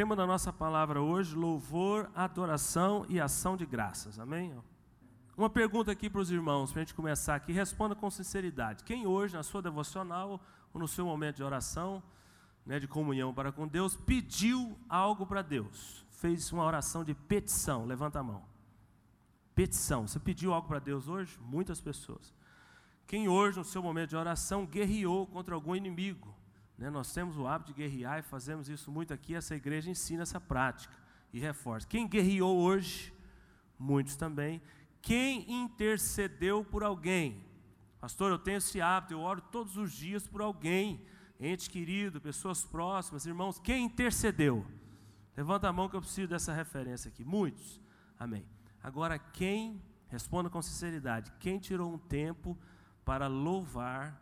tema 0.00 0.16
da 0.16 0.26
nossa 0.26 0.50
palavra 0.50 1.02
hoje: 1.02 1.36
louvor, 1.36 2.10
adoração 2.14 3.04
e 3.06 3.20
ação 3.20 3.54
de 3.54 3.66
graças. 3.66 4.18
Amém? 4.18 4.58
Uma 5.36 5.50
pergunta 5.50 5.92
aqui 5.92 6.08
para 6.08 6.22
os 6.22 6.30
irmãos, 6.30 6.72
para 6.72 6.80
a 6.80 6.84
gente 6.84 6.94
começar 6.94 7.34
aqui. 7.34 7.52
Responda 7.52 7.94
com 7.94 8.10
sinceridade. 8.10 8.82
Quem 8.82 9.06
hoje, 9.06 9.34
na 9.34 9.42
sua 9.42 9.60
devocional 9.60 10.40
ou 10.72 10.80
no 10.80 10.88
seu 10.88 11.04
momento 11.04 11.36
de 11.36 11.42
oração, 11.42 12.02
né, 12.64 12.80
de 12.80 12.88
comunhão 12.88 13.34
para 13.34 13.52
com 13.52 13.68
Deus, 13.68 13.94
pediu 13.94 14.74
algo 14.88 15.26
para 15.26 15.42
Deus? 15.42 16.02
Fez 16.08 16.50
uma 16.50 16.64
oração 16.64 17.04
de 17.04 17.12
petição? 17.12 17.84
Levanta 17.84 18.20
a 18.20 18.22
mão. 18.22 18.42
Petição. 19.54 20.08
Você 20.08 20.18
pediu 20.18 20.54
algo 20.54 20.66
para 20.66 20.78
Deus 20.78 21.08
hoje? 21.08 21.38
Muitas 21.42 21.78
pessoas. 21.78 22.32
Quem 23.06 23.28
hoje, 23.28 23.58
no 23.58 23.64
seu 23.66 23.82
momento 23.82 24.08
de 24.08 24.16
oração, 24.16 24.64
guerreou 24.64 25.26
contra 25.26 25.54
algum 25.54 25.76
inimigo? 25.76 26.34
Né? 26.80 26.88
Nós 26.88 27.12
temos 27.12 27.36
o 27.36 27.46
hábito 27.46 27.74
de 27.74 27.82
guerrear 27.82 28.18
e 28.18 28.22
fazemos 28.22 28.68
isso 28.70 28.90
muito 28.90 29.12
aqui. 29.12 29.34
Essa 29.34 29.54
igreja 29.54 29.90
ensina 29.90 30.22
essa 30.22 30.40
prática 30.40 30.96
e 31.30 31.38
reforça. 31.38 31.86
Quem 31.86 32.08
guerreou 32.08 32.56
hoje? 32.56 33.12
Muitos 33.78 34.16
também. 34.16 34.62
Quem 35.02 35.50
intercedeu 35.62 36.64
por 36.64 36.82
alguém? 36.82 37.44
Pastor, 38.00 38.32
eu 38.32 38.38
tenho 38.38 38.56
esse 38.56 38.80
hábito, 38.80 39.12
eu 39.12 39.20
oro 39.20 39.42
todos 39.42 39.76
os 39.76 39.92
dias 39.92 40.26
por 40.26 40.40
alguém, 40.40 41.04
ente 41.38 41.68
querido, 41.68 42.18
pessoas 42.18 42.64
próximas, 42.64 43.26
irmãos. 43.26 43.58
Quem 43.58 43.84
intercedeu? 43.84 44.66
Levanta 45.36 45.68
a 45.68 45.72
mão 45.72 45.86
que 45.86 45.96
eu 45.96 46.00
preciso 46.00 46.28
dessa 46.28 46.52
referência 46.52 47.10
aqui. 47.10 47.22
Muitos. 47.22 47.78
Amém. 48.18 48.46
Agora, 48.82 49.18
quem, 49.18 49.82
responda 50.08 50.48
com 50.48 50.62
sinceridade, 50.62 51.30
quem 51.38 51.58
tirou 51.58 51.92
um 51.92 51.98
tempo 51.98 52.56
para 53.04 53.26
louvar, 53.26 54.18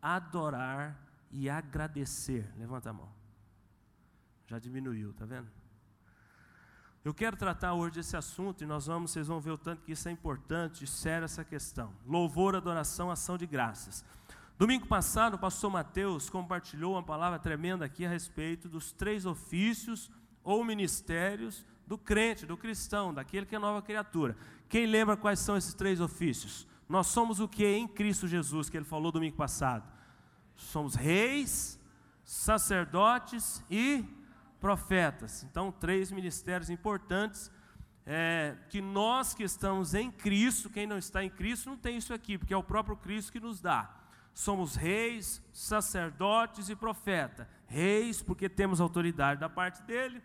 adorar 0.00 1.11
e 1.32 1.48
agradecer. 1.48 2.52
Levanta 2.56 2.90
a 2.90 2.92
mão. 2.92 3.08
Já 4.46 4.58
diminuiu, 4.58 5.12
tá 5.14 5.24
vendo? 5.24 5.48
Eu 7.04 7.12
quero 7.12 7.36
tratar 7.36 7.74
hoje 7.74 7.96
desse 7.96 8.16
assunto 8.16 8.62
e 8.62 8.66
nós 8.66 8.86
vamos, 8.86 9.10
vocês 9.10 9.26
vão 9.26 9.40
ver 9.40 9.50
o 9.50 9.58
tanto 9.58 9.82
que 9.82 9.92
isso 9.92 10.08
é 10.08 10.12
importante, 10.12 10.86
sério 10.86 11.24
essa 11.24 11.42
questão. 11.42 11.92
Louvor, 12.06 12.54
adoração, 12.54 13.10
ação 13.10 13.36
de 13.36 13.46
graças. 13.46 14.04
Domingo 14.56 14.86
passado, 14.86 15.34
o 15.34 15.38
pastor 15.38 15.70
Mateus 15.70 16.30
compartilhou 16.30 16.92
uma 16.92 17.02
palavra 17.02 17.38
tremenda 17.38 17.84
aqui 17.84 18.06
a 18.06 18.08
respeito 18.08 18.68
dos 18.68 18.92
três 18.92 19.26
ofícios 19.26 20.10
ou 20.44 20.62
ministérios 20.64 21.66
do 21.86 21.98
crente, 21.98 22.46
do 22.46 22.56
cristão, 22.56 23.12
daquele 23.12 23.46
que 23.46 23.56
é 23.56 23.58
nova 23.58 23.82
criatura. 23.82 24.36
Quem 24.68 24.86
lembra 24.86 25.16
quais 25.16 25.40
são 25.40 25.56
esses 25.56 25.74
três 25.74 26.00
ofícios? 26.00 26.68
Nós 26.88 27.08
somos 27.08 27.40
o 27.40 27.48
que 27.48 27.66
em 27.66 27.88
Cristo 27.88 28.28
Jesus, 28.28 28.70
que 28.70 28.76
ele 28.76 28.84
falou 28.84 29.10
domingo 29.10 29.36
passado 29.36 29.84
somos 30.56 30.94
reis, 30.94 31.78
sacerdotes 32.24 33.64
e 33.70 34.04
profetas. 34.60 35.42
Então, 35.44 35.72
três 35.72 36.10
ministérios 36.10 36.70
importantes 36.70 37.50
é, 38.06 38.56
que 38.68 38.80
nós 38.80 39.34
que 39.34 39.42
estamos 39.42 39.94
em 39.94 40.10
Cristo, 40.10 40.70
quem 40.70 40.86
não 40.86 40.98
está 40.98 41.22
em 41.22 41.30
Cristo 41.30 41.68
não 41.68 41.76
tem 41.76 41.96
isso 41.96 42.14
aqui, 42.14 42.38
porque 42.38 42.54
é 42.54 42.56
o 42.56 42.62
próprio 42.62 42.96
Cristo 42.96 43.32
que 43.32 43.40
nos 43.40 43.60
dá. 43.60 43.90
Somos 44.32 44.76
reis, 44.76 45.42
sacerdotes 45.52 46.68
e 46.68 46.76
profeta. 46.76 47.48
Reis, 47.66 48.22
porque 48.22 48.48
temos 48.48 48.80
autoridade 48.80 49.40
da 49.40 49.48
parte 49.48 49.82
dele, 49.82 50.22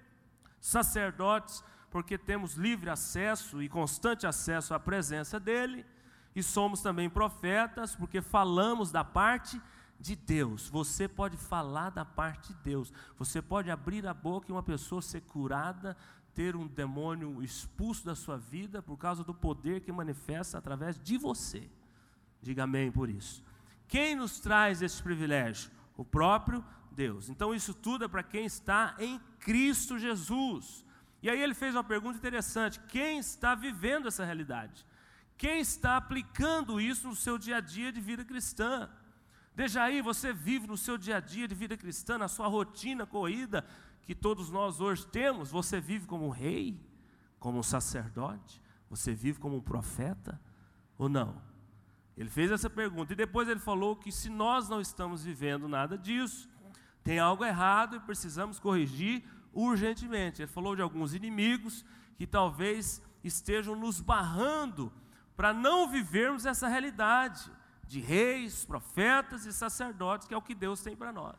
sacerdotes, 0.60 1.64
porque 1.90 2.18
temos 2.18 2.54
livre 2.54 2.90
acesso 2.90 3.62
e 3.62 3.70
constante 3.70 4.26
acesso 4.26 4.74
à 4.74 4.80
presença 4.80 5.40
dele, 5.40 5.86
e 6.36 6.44
somos 6.44 6.82
também 6.82 7.10
profetas, 7.10 7.96
porque 7.96 8.22
falamos 8.22 8.92
da 8.92 9.04
parte 9.04 9.58
dele 9.58 9.77
de 10.00 10.16
Deus. 10.16 10.70
Você 10.70 11.08
pode 11.08 11.38
falar 11.38 11.90
da 11.90 12.06
parte 12.06 12.54
de 12.54 12.60
Deus. 12.62 12.92
Você 13.18 13.42
pode 13.42 13.72
abrir 13.72 14.06
a 14.08 14.14
boca 14.14 14.48
e 14.50 14.52
uma 14.52 14.64
pessoa 14.64 15.02
ser 15.02 15.22
curada, 15.22 15.98
ter 16.34 16.56
um 16.56 16.68
demônio 16.68 17.42
expulso 17.44 18.06
da 18.06 18.16
sua 18.16 18.38
vida 18.38 18.82
por 18.82 18.98
causa 18.98 19.24
do 19.24 19.34
poder 19.34 19.82
que 19.82 19.92
manifesta 19.92 20.58
através 20.58 21.00
de 21.00 21.18
você. 21.18 21.70
Diga 22.42 22.64
amém 22.64 22.92
por 22.92 23.10
isso. 23.10 23.44
Quem 23.88 24.16
nos 24.16 24.40
traz 24.40 24.82
esse 24.82 25.02
privilégio? 25.02 25.72
O 25.96 26.06
próprio 26.06 26.64
Deus. 26.92 27.30
Então 27.30 27.54
isso 27.54 27.74
tudo 27.74 28.06
é 28.06 28.08
para 28.08 28.24
quem 28.24 28.46
está 28.46 28.96
em 29.00 29.20
Cristo 29.40 29.98
Jesus. 29.98 30.86
E 31.22 31.30
aí 31.30 31.42
ele 31.42 31.54
fez 31.54 31.74
uma 31.74 31.84
pergunta 31.84 32.18
interessante: 32.18 32.80
quem 32.88 33.20
está 33.20 33.56
vivendo 33.56 34.08
essa 34.08 34.26
realidade? 34.26 34.86
Quem 35.38 35.60
está 35.60 35.98
aplicando 35.98 36.82
isso 36.82 37.08
no 37.08 37.16
seu 37.16 37.38
dia 37.38 37.58
a 37.58 37.62
dia 37.62 37.92
de 37.92 38.02
vida 38.02 38.26
cristã? 38.26 38.90
Desde 39.58 39.80
aí 39.80 40.04
você 40.04 40.32
vive 40.32 40.68
no 40.68 40.78
seu 40.78 41.00
dia 41.00 41.18
a 41.18 41.20
dia 41.20 41.48
de 41.48 41.56
vida 41.56 41.76
cristã, 41.76 42.16
na 42.16 42.28
sua 42.28 42.46
rotina 42.46 43.08
corrida, 43.08 43.66
que 44.04 44.14
todos 44.14 44.52
nós 44.52 44.80
hoje 44.80 45.08
temos, 45.08 45.50
você 45.50 45.82
vive 45.82 46.06
como 46.06 46.30
rei, 46.30 46.80
como 47.40 47.64
sacerdote, 47.64 48.62
você 48.88 49.16
vive 49.16 49.40
como 49.40 49.60
profeta 49.60 50.40
ou 50.96 51.10
não? 51.10 51.42
Ele 52.16 52.30
fez 52.30 52.52
essa 52.52 52.70
pergunta 52.70 53.14
e 53.14 53.16
depois 53.16 53.50
ele 53.50 53.60
falou 53.60 53.96
que 53.96 54.12
se 54.12 54.30
nós 54.30 54.70
não 54.70 54.80
estamos 54.80 55.24
vivendo 55.24 55.68
nada 55.68 55.98
disso, 55.98 56.48
tem 57.04 57.18
algo 57.18 57.44
errado 57.44 57.96
e 57.96 58.00
precisamos 58.00 58.60
corrigir 58.60 59.24
urgentemente. 59.52 60.44
Ele 60.44 60.52
falou 60.52 60.76
de 60.76 60.84
alguns 60.84 61.16
inimigos 61.16 61.84
que 62.16 62.28
talvez 62.28 63.02
estejam 63.24 63.76
nos 63.76 64.02
barrando 64.02 64.94
para 65.36 65.52
não 65.52 65.90
vivermos 65.90 66.46
essa 66.46 66.68
realidade 66.68 67.57
de 67.88 68.00
reis, 68.00 68.66
profetas 68.66 69.46
e 69.46 69.54
sacerdotes, 69.54 70.28
que 70.28 70.34
é 70.34 70.38
o 70.38 70.42
que 70.42 70.54
Deus 70.54 70.82
tem 70.82 70.96
para 70.96 71.12
nós. 71.12 71.36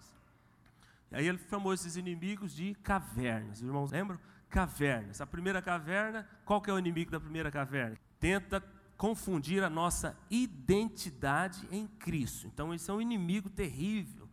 E 1.11 1.17
aí 1.17 1.29
ele 1.29 1.39
chamou 1.51 1.73
esses 1.73 1.97
inimigos 1.97 2.55
de 2.55 2.75
cavernas. 2.77 3.59
Os 3.59 3.65
irmãos 3.65 3.91
lembram? 3.91 4.19
Cavernas. 4.49 5.21
A 5.21 5.27
primeira 5.27 5.61
caverna, 5.63 6.29
qual 6.45 6.61
que 6.61 6.71
é 6.71 6.73
o 6.73 6.79
inimigo 6.79 7.11
da 7.11 7.21
primeira 7.21 7.51
caverna? 7.51 7.97
Tenta 8.19 8.63
confundir 8.97 9.63
a 9.63 9.71
nossa 9.71 10.17
identidade 10.31 11.67
em 11.71 11.87
Cristo. 11.87 12.47
Então, 12.47 12.75
esse 12.75 12.91
é 12.91 12.95
um 12.95 13.01
inimigo 13.01 13.49
terrível. 13.49 14.29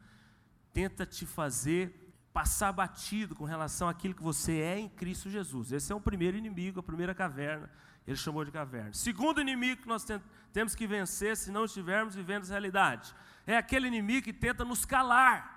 Tenta 0.73 1.05
te 1.05 1.25
fazer 1.25 2.01
passar 2.33 2.73
batido 2.73 3.33
com 3.33 3.45
relação 3.45 3.87
àquilo 3.87 4.13
que 4.13 4.23
você 4.23 4.59
é 4.59 4.77
em 4.77 4.89
Cristo 4.89 5.29
Jesus. 5.29 5.71
Esse 5.71 5.93
é 5.93 5.95
o 5.95 6.01
primeiro 6.01 6.35
inimigo, 6.35 6.79
a 6.79 6.83
primeira 6.83 7.15
caverna 7.15 7.69
ele 8.07 8.17
chamou 8.17 8.45
de 8.45 8.51
caverna. 8.51 8.93
Segundo 8.93 9.41
inimigo 9.41 9.81
que 9.81 9.87
nós 9.87 10.05
temos 10.53 10.75
que 10.75 10.85
vencer 10.85 11.35
se 11.35 11.51
não 11.51 11.65
estivermos 11.65 12.15
vivendo 12.15 12.43
essa 12.43 12.53
realidade 12.53 13.15
é 13.47 13.57
aquele 13.57 13.87
inimigo 13.87 14.25
que 14.25 14.33
tenta 14.33 14.65
nos 14.65 14.85
calar. 14.85 15.53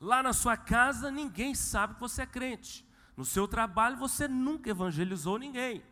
Lá 0.00 0.22
na 0.22 0.32
sua 0.32 0.56
casa 0.56 1.10
ninguém 1.10 1.54
sabe 1.54 1.94
que 1.94 2.00
você 2.00 2.22
é 2.22 2.26
crente. 2.26 2.86
No 3.16 3.24
seu 3.24 3.46
trabalho 3.48 3.96
você 3.96 4.28
nunca 4.28 4.70
evangelizou 4.70 5.38
ninguém. 5.38 5.82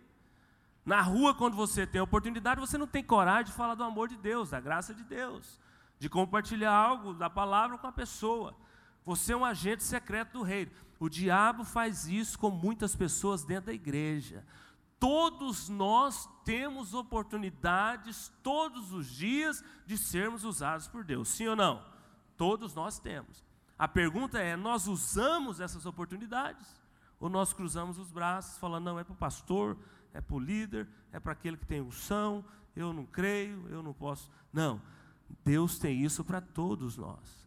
Na 0.84 1.02
rua, 1.02 1.34
quando 1.34 1.56
você 1.56 1.84
tem 1.84 2.00
oportunidade, 2.00 2.60
você 2.60 2.78
não 2.78 2.86
tem 2.86 3.02
coragem 3.02 3.46
de 3.46 3.52
falar 3.52 3.74
do 3.74 3.82
amor 3.82 4.06
de 4.08 4.16
Deus, 4.16 4.50
da 4.50 4.60
graça 4.60 4.94
de 4.94 5.02
Deus, 5.02 5.60
de 5.98 6.08
compartilhar 6.08 6.70
algo 6.70 7.12
da 7.12 7.28
palavra 7.28 7.76
com 7.76 7.88
a 7.88 7.92
pessoa. 7.92 8.56
Você 9.04 9.32
é 9.32 9.36
um 9.36 9.44
agente 9.44 9.82
secreto 9.82 10.34
do 10.34 10.42
reino. 10.42 10.70
O 11.00 11.08
diabo 11.08 11.64
faz 11.64 12.06
isso 12.06 12.38
com 12.38 12.50
muitas 12.50 12.94
pessoas 12.94 13.42
dentro 13.44 13.66
da 13.66 13.72
igreja. 13.72 14.44
Todos 14.98 15.68
nós 15.68 16.28
temos 16.44 16.94
oportunidades 16.94 18.32
todos 18.42 18.92
os 18.92 19.06
dias 19.06 19.62
de 19.84 19.98
sermos 19.98 20.44
usados 20.44 20.88
por 20.88 21.04
Deus, 21.04 21.28
sim 21.28 21.46
ou 21.46 21.56
não? 21.56 21.84
Todos 22.36 22.74
nós 22.74 22.98
temos. 22.98 23.44
A 23.78 23.86
pergunta 23.86 24.38
é: 24.38 24.56
nós 24.56 24.86
usamos 24.86 25.60
essas 25.60 25.84
oportunidades? 25.84 26.66
Ou 27.18 27.28
nós 27.28 27.52
cruzamos 27.52 27.98
os 27.98 28.10
braços 28.10 28.58
falando, 28.58 28.84
não, 28.84 28.98
é 28.98 29.04
para 29.04 29.14
o 29.14 29.16
pastor, 29.16 29.76
é 30.12 30.20
para 30.20 30.36
o 30.36 30.40
líder, 30.40 30.88
é 31.12 31.18
para 31.18 31.32
aquele 31.32 31.56
que 31.56 31.66
tem 31.66 31.80
unção, 31.80 32.44
eu 32.74 32.92
não 32.92 33.06
creio, 33.06 33.66
eu 33.68 33.82
não 33.82 33.92
posso. 33.92 34.30
Não, 34.52 34.80
Deus 35.44 35.78
tem 35.78 36.04
isso 36.04 36.24
para 36.24 36.40
todos 36.40 36.96
nós. 36.96 37.46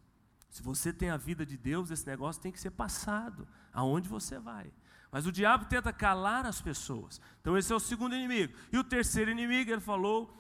Se 0.50 0.64
você 0.64 0.92
tem 0.92 1.12
a 1.12 1.18
vida 1.18 1.46
de 1.46 1.56
Deus, 1.56 1.92
esse 1.92 2.06
negócio 2.08 2.42
tem 2.42 2.52
que 2.52 2.60
ser 2.60 2.72
passado 2.72 3.48
aonde 3.72 4.10
você 4.10 4.40
vai. 4.40 4.72
Mas 5.12 5.26
o 5.26 5.32
diabo 5.32 5.66
tenta 5.66 5.92
calar 5.92 6.46
as 6.46 6.62
pessoas. 6.62 7.20
Então 7.42 7.58
esse 7.58 7.72
é 7.74 7.76
o 7.76 7.80
segundo 7.80 8.16
inimigo. 8.16 8.54
E 8.72 8.78
o 8.78 8.84
terceiro 8.84 9.32
inimigo, 9.32 9.72
ele 9.72 9.82
falou 9.82 10.38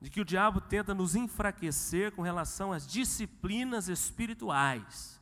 de 0.00 0.10
que 0.10 0.20
o 0.20 0.24
diabo 0.24 0.60
tenta 0.60 0.94
nos 0.94 1.14
enfraquecer 1.14 2.12
com 2.12 2.22
relação 2.22 2.72
às 2.72 2.86
disciplinas 2.86 3.88
espirituais. 3.88 5.20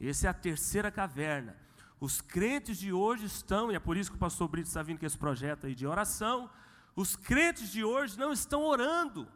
Essa 0.00 0.26
é 0.26 0.30
a 0.30 0.34
terceira 0.34 0.90
caverna. 0.90 1.56
Os 2.00 2.20
crentes 2.20 2.78
de 2.78 2.92
hoje 2.92 3.24
estão, 3.26 3.70
e 3.72 3.74
é 3.74 3.78
por 3.78 3.96
isso 3.96 4.10
que 4.10 4.16
o 4.16 4.20
pastor 4.20 4.48
Brito 4.48 4.68
está 4.68 4.82
vindo 4.82 4.98
com 4.98 5.06
esse 5.06 5.16
projeto 5.16 5.66
aí 5.66 5.74
de 5.74 5.86
oração, 5.86 6.50
os 6.94 7.16
crentes 7.16 7.70
de 7.70 7.82
hoje 7.82 8.18
não 8.18 8.32
estão 8.32 8.62
orando. 8.62 9.26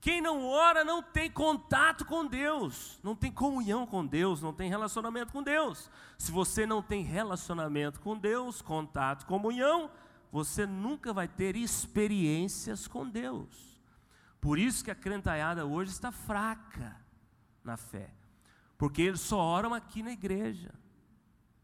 Quem 0.00 0.20
não 0.20 0.46
ora 0.46 0.84
não 0.84 1.02
tem 1.02 1.30
contato 1.30 2.04
com 2.04 2.26
Deus, 2.26 2.98
não 3.02 3.16
tem 3.16 3.32
comunhão 3.32 3.86
com 3.86 4.06
Deus, 4.06 4.40
não 4.40 4.52
tem 4.52 4.68
relacionamento 4.68 5.32
com 5.32 5.42
Deus. 5.42 5.90
Se 6.16 6.30
você 6.30 6.66
não 6.66 6.82
tem 6.82 7.02
relacionamento 7.02 8.00
com 8.00 8.16
Deus, 8.16 8.62
contato, 8.62 9.26
comunhão, 9.26 9.90
você 10.30 10.66
nunca 10.66 11.12
vai 11.12 11.26
ter 11.26 11.56
experiências 11.56 12.86
com 12.86 13.08
Deus. 13.08 13.76
Por 14.40 14.58
isso 14.58 14.84
que 14.84 14.90
a 14.90 14.94
crentaiada 14.94 15.66
hoje 15.66 15.90
está 15.90 16.12
fraca 16.12 16.96
na 17.64 17.76
fé, 17.76 18.14
porque 18.78 19.02
eles 19.02 19.20
só 19.20 19.38
oram 19.38 19.74
aqui 19.74 20.02
na 20.02 20.12
igreja. 20.12 20.72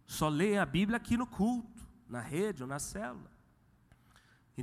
só 0.05 0.28
leem 0.28 0.58
a 0.58 0.67
Bíblia 0.67 0.96
aqui 0.96 1.17
no 1.17 1.26
culto, 1.26 1.88
na 2.08 2.20
rede 2.20 2.62
ou 2.62 2.69
na 2.69 2.78
célula. 2.78 3.31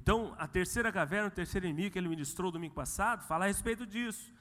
Então, 0.02 0.34
a 0.38 0.48
terceira 0.48 0.94
caverna, 0.94 1.28
o 1.28 1.32
terceiro 1.32 1.68
inimigo 1.68 1.92
que 1.92 2.00
ele 2.00 2.08
ministrou 2.08 2.50
domingo 2.50 2.74
passado, 2.74 3.22
fala 3.28 3.44
a 3.44 3.48
respeito 3.50 3.86
disso. 3.86 4.32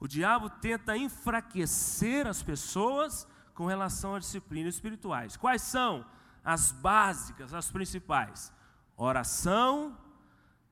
O 0.00 0.08
diabo 0.08 0.50
tenta 0.50 0.96
enfraquecer 0.96 2.26
as 2.26 2.42
pessoas 2.42 3.24
com 3.54 3.64
relação 3.64 4.16
às 4.16 4.24
disciplinas 4.24 4.74
espirituais. 4.74 5.36
Quais 5.36 5.62
são 5.62 6.04
as 6.44 6.72
básicas, 6.72 7.54
as 7.54 7.70
principais? 7.70 8.52
Oração, 8.96 9.96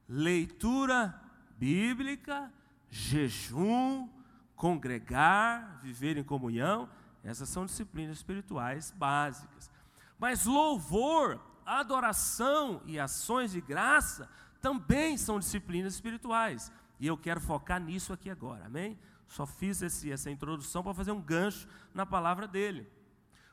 leitura 0.08 1.14
bíblica, 1.56 2.52
jejum, 2.90 4.08
congregar, 4.56 5.78
viver 5.84 6.16
em 6.16 6.24
comunhão. 6.24 6.90
Essas 7.22 7.48
são 7.48 7.64
disciplinas 7.64 8.16
espirituais 8.16 8.90
básicas. 8.90 9.70
Mas 10.18 10.46
louvor, 10.46 11.40
adoração 11.80 12.82
e 12.86 12.98
ações 12.98 13.52
de 13.52 13.60
graça 13.60 14.28
também 14.60 15.16
são 15.16 15.38
disciplinas 15.38 15.94
espirituais. 15.94 16.72
E 16.98 17.06
eu 17.06 17.16
quero 17.16 17.40
focar 17.40 17.80
nisso 17.80 18.12
aqui 18.12 18.30
agora, 18.30 18.66
amém? 18.66 18.98
Só 19.26 19.46
fiz 19.46 19.82
esse, 19.82 20.12
essa 20.12 20.30
introdução 20.30 20.82
para 20.82 20.94
fazer 20.94 21.10
um 21.10 21.20
gancho 21.20 21.66
na 21.94 22.06
palavra 22.06 22.46
dele. 22.46 22.88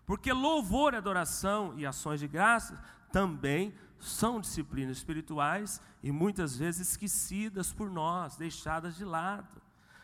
Porque 0.06 0.32
louvor, 0.34 0.94
adoração 0.94 1.74
e 1.78 1.86
ações 1.86 2.20
de 2.20 2.28
graça 2.28 2.80
também 3.12 3.74
são 4.00 4.40
disciplinas 4.40 4.98
espirituais 4.98 5.82
e 6.02 6.12
muitas 6.12 6.56
vezes 6.58 6.90
esquecidas 6.90 7.72
por 7.72 7.90
nós, 7.90 8.36
deixadas 8.36 8.96
de 8.96 9.06
lado. 9.06 9.62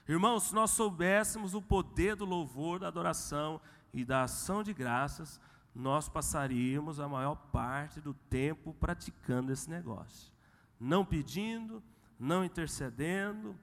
Irmãos, 0.07 0.43
se 0.43 0.55
nós 0.55 0.71
soubéssemos 0.71 1.53
o 1.53 1.61
poder 1.61 2.15
do 2.15 2.25
louvor, 2.25 2.79
da 2.79 2.87
adoração 2.87 3.59
e 3.93 4.05
da 4.05 4.23
ação 4.23 4.61
de 4.61 4.73
graças, 4.73 5.39
nós 5.75 6.07
passaríamos 6.07 7.01
a 7.01 7.07
maior 7.07 7.35
parte 7.35 7.99
do 7.99 8.13
tempo 8.13 8.73
praticando 8.73 9.51
esse 9.51 9.69
negócio. 9.69 10.31
Não 10.79 11.03
pedindo, 11.03 11.83
não 12.17 12.45
intercedendo, 12.45 13.59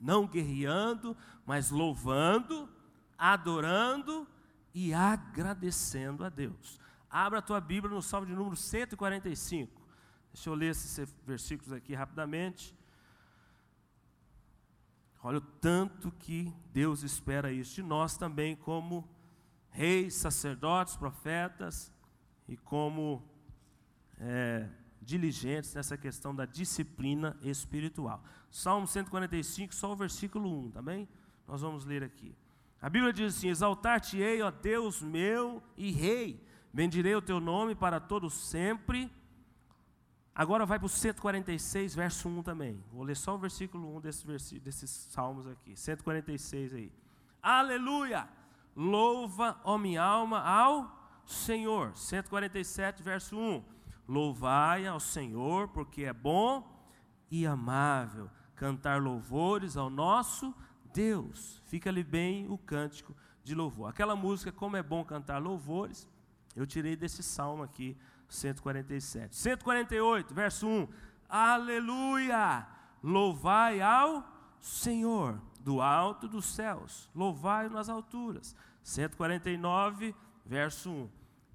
não 0.00 0.26
guerreando, 0.26 1.14
mas 1.44 1.70
louvando, 1.70 2.66
adorando 3.18 4.26
e 4.72 4.94
agradecendo 4.94 6.24
a 6.24 6.30
Deus. 6.30 6.80
Abra 7.10 7.40
a 7.40 7.42
tua 7.42 7.60
Bíblia 7.60 7.94
no 7.94 8.00
Salmo 8.00 8.26
de 8.26 8.34
número 8.34 8.56
145. 8.56 9.80
Deixa 10.32 10.48
eu 10.48 10.54
ler 10.54 10.70
esses 10.70 11.14
versículos 11.26 11.72
aqui 11.72 11.94
rapidamente. 11.94 12.74
Olha 15.22 15.38
o 15.38 15.42
tanto 15.42 16.10
que 16.12 16.54
Deus 16.72 17.02
espera 17.02 17.52
isso 17.52 17.74
de 17.74 17.82
nós 17.82 18.16
também, 18.16 18.56
como 18.56 19.06
reis, 19.70 20.14
sacerdotes, 20.14 20.96
profetas 20.96 21.92
e 22.48 22.56
como 22.56 23.22
é, 24.18 24.68
diligentes 25.00 25.74
nessa 25.74 25.96
questão 25.96 26.34
da 26.34 26.44
disciplina 26.44 27.36
espiritual. 27.42 28.22
Salmo 28.50 28.86
145, 28.86 29.74
só 29.74 29.92
o 29.92 29.96
versículo 29.96 30.66
1, 30.66 30.70
tá 30.72 30.82
bem? 30.82 31.08
Nós 31.46 31.62
vamos 31.62 31.84
ler 31.84 32.02
aqui. 32.02 32.36
A 32.80 32.88
Bíblia 32.88 33.12
diz 33.12 33.36
assim: 33.36 33.48
Exaltar-te-ei, 33.48 34.42
ó 34.42 34.50
Deus 34.50 35.02
meu 35.02 35.62
e 35.76 35.90
Rei, 35.90 36.44
bendirei 36.72 37.14
o 37.14 37.22
teu 37.22 37.40
nome 37.40 37.74
para 37.74 38.00
todo 38.00 38.30
sempre. 38.30 39.10
Agora 40.34 40.64
vai 40.64 40.78
para 40.78 40.86
o 40.86 40.88
146, 40.88 41.94
verso 41.94 42.28
1 42.28 42.42
também. 42.42 42.82
Vou 42.92 43.02
ler 43.02 43.16
só 43.16 43.34
o 43.34 43.38
versículo 43.38 43.96
1 43.96 44.00
desse 44.00 44.60
desses 44.60 44.90
salmos 44.90 45.46
aqui. 45.46 45.76
146 45.76 46.74
aí. 46.74 46.92
Aleluia! 47.42 48.39
Louva, 48.76 49.60
ó 49.64 49.76
minha 49.76 50.02
alma, 50.02 50.40
ao 50.40 51.22
Senhor. 51.24 51.96
147, 51.96 53.02
verso 53.02 53.36
1. 53.36 53.64
Louvai 54.08 54.86
ao 54.86 54.98
Senhor, 54.98 55.68
porque 55.68 56.04
é 56.04 56.12
bom 56.12 56.66
e 57.30 57.46
amável 57.46 58.28
cantar 58.56 59.00
louvores 59.00 59.76
ao 59.76 59.88
nosso 59.88 60.54
Deus. 60.92 61.62
Fica-lhe 61.66 62.02
bem 62.02 62.46
o 62.48 62.58
cântico 62.58 63.16
de 63.44 63.54
louvor. 63.54 63.88
Aquela 63.88 64.16
música, 64.16 64.50
como 64.52 64.76
é 64.76 64.82
bom 64.82 65.04
cantar 65.04 65.40
louvores, 65.40 66.08
eu 66.54 66.66
tirei 66.66 66.96
desse 66.96 67.22
salmo 67.22 67.62
aqui, 67.62 67.96
147. 68.28 69.34
148, 69.36 70.34
verso 70.34 70.66
1. 70.66 70.88
Aleluia! 71.28 72.66
Louvai 73.02 73.80
ao 73.80 74.24
Senhor 74.58 75.40
do 75.62 75.80
alto 75.80 76.26
dos 76.26 76.46
céus, 76.46 77.08
louvai 77.14 77.68
nas 77.68 77.88
alturas. 77.88 78.56
149, 78.82 80.14
verso 80.44 80.90
1. 80.90 81.08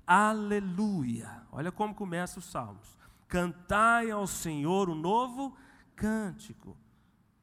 Aleluia. 0.05 1.43
Olha 1.51 1.71
como 1.71 1.95
começa 1.95 2.39
os 2.39 2.45
salmos. 2.45 2.97
Cantai 3.27 4.11
ao 4.11 4.27
Senhor 4.27 4.89
o 4.89 4.95
novo 4.95 5.57
cântico 5.95 6.77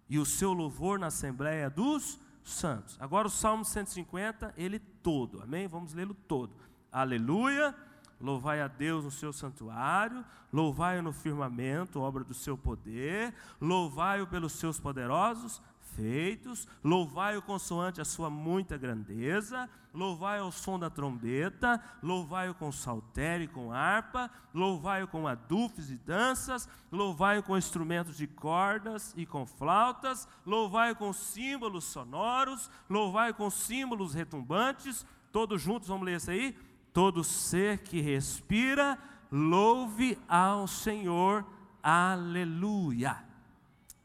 e 0.09 0.19
o 0.19 0.25
seu 0.25 0.53
louvor 0.53 0.99
na 0.99 1.09
assembleia 1.09 1.69
dos 1.69 2.21
santos. 2.45 2.97
Agora 3.01 3.27
o 3.27 3.31
Salmo 3.31 3.65
150, 3.65 4.55
ele 4.57 4.79
todo. 4.79 5.43
Amém? 5.43 5.67
Vamos 5.67 5.93
lê-lo 5.93 6.15
todo. 6.15 6.55
Aleluia. 6.91 7.75
Louvai 8.21 8.61
a 8.61 8.69
Deus 8.69 9.05
no 9.05 9.11
seu 9.11 9.33
santuário, 9.33 10.25
louvai-o 10.53 11.03
no 11.03 11.13
firmamento, 11.13 12.01
obra 12.01 12.23
do 12.23 12.33
seu 12.33 12.57
poder, 12.57 13.35
louvai-o 13.61 14.29
pelos 14.29 14.53
seus 14.53 14.79
poderosos 14.79 15.61
feitos, 15.97 16.67
louvai-o 16.83 17.43
consoante 17.43 18.01
a 18.01 18.05
sua 18.05 18.31
muita 18.31 18.77
grandeza, 18.77 19.69
louvai 19.95 20.39
ao 20.39 20.51
som 20.51 20.79
da 20.79 20.89
trombeta, 20.89 21.83
louvai-o 22.03 22.55
com 22.55 22.73
saltério 22.73 23.45
e 23.45 23.49
com 23.49 23.73
harpa, 23.73 24.31
louvai-o 24.55 25.09
com 25.09 25.27
adufes 25.27 25.91
e 25.91 25.97
danças, 25.97 26.69
louvai-o 26.91 27.43
com 27.43 27.57
instrumentos 27.57 28.17
de 28.17 28.27
cordas 28.27 29.13
e 29.17 29.27
com 29.27 29.47
flautas, 29.47 30.27
louvai-o 30.47 30.97
com 30.97 31.13
símbolos 31.13 31.85
sonoros, 31.85 32.71
louvai-o 32.89 33.35
com 33.35 33.51
símbolos 33.51 34.15
retumbantes, 34.15 35.07
todos 35.31 35.61
juntos, 35.61 35.89
vamos 35.89 36.07
ler 36.07 36.17
isso 36.17 36.31
aí? 36.31 36.57
Todo 36.93 37.25
ser 37.25 37.79
que 37.79 38.01
respira, 38.01 38.99
louve 39.31 40.19
ao 40.29 40.67
Senhor, 40.67 41.45
aleluia. 41.83 43.32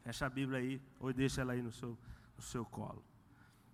Fecha 0.07 0.25
a 0.25 0.29
Bíblia 0.29 0.59
aí, 0.59 0.81
ou 1.01 1.11
deixa 1.11 1.41
ela 1.41 1.51
aí 1.51 1.61
no 1.61 1.69
seu, 1.69 1.89
no 2.37 2.41
seu 2.41 2.63
colo. 2.63 3.03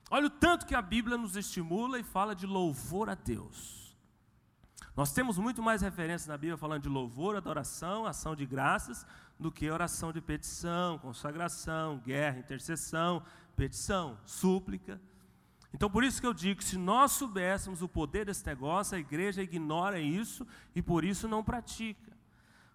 Olha 0.10 0.26
o 0.26 0.30
tanto 0.32 0.66
que 0.66 0.74
a 0.74 0.82
Bíblia 0.82 1.16
nos 1.16 1.36
estimula 1.36 2.00
e 2.00 2.04
fala 2.04 2.36
de 2.36 2.48
louvor 2.48 3.08
a 3.08 3.14
Deus. 3.14 3.96
Nós 4.98 5.14
temos 5.14 5.38
muito 5.38 5.62
mais 5.62 5.84
referências 5.84 6.28
na 6.28 6.36
Bíblia 6.36 6.58
falando 6.58 6.82
de 6.82 6.90
louvor, 6.90 7.36
adoração, 7.36 8.08
ação 8.08 8.36
de 8.36 8.48
graças, 8.48 9.06
do 9.40 9.52
que 9.52 9.70
oração 9.70 10.12
de 10.12 10.22
petição, 10.22 10.98
consagração, 10.98 12.00
guerra, 12.00 12.40
intercessão, 12.40 13.22
petição, 13.56 14.18
súplica. 14.26 15.00
Então, 15.72 15.88
por 15.88 16.04
isso 16.04 16.20
que 16.20 16.26
eu 16.26 16.34
digo 16.34 16.62
que 16.62 16.66
se 16.66 16.80
nós 16.80 17.12
soubéssemos 17.12 17.84
o 17.84 17.88
poder 17.88 18.26
desse 18.26 18.44
negócio, 18.44 18.98
a 18.98 19.00
igreja 19.00 19.44
ignora 19.44 20.00
isso 20.00 20.48
e 20.74 20.82
por 20.82 21.04
isso 21.04 21.28
não 21.28 21.44
pratica. 21.44 22.12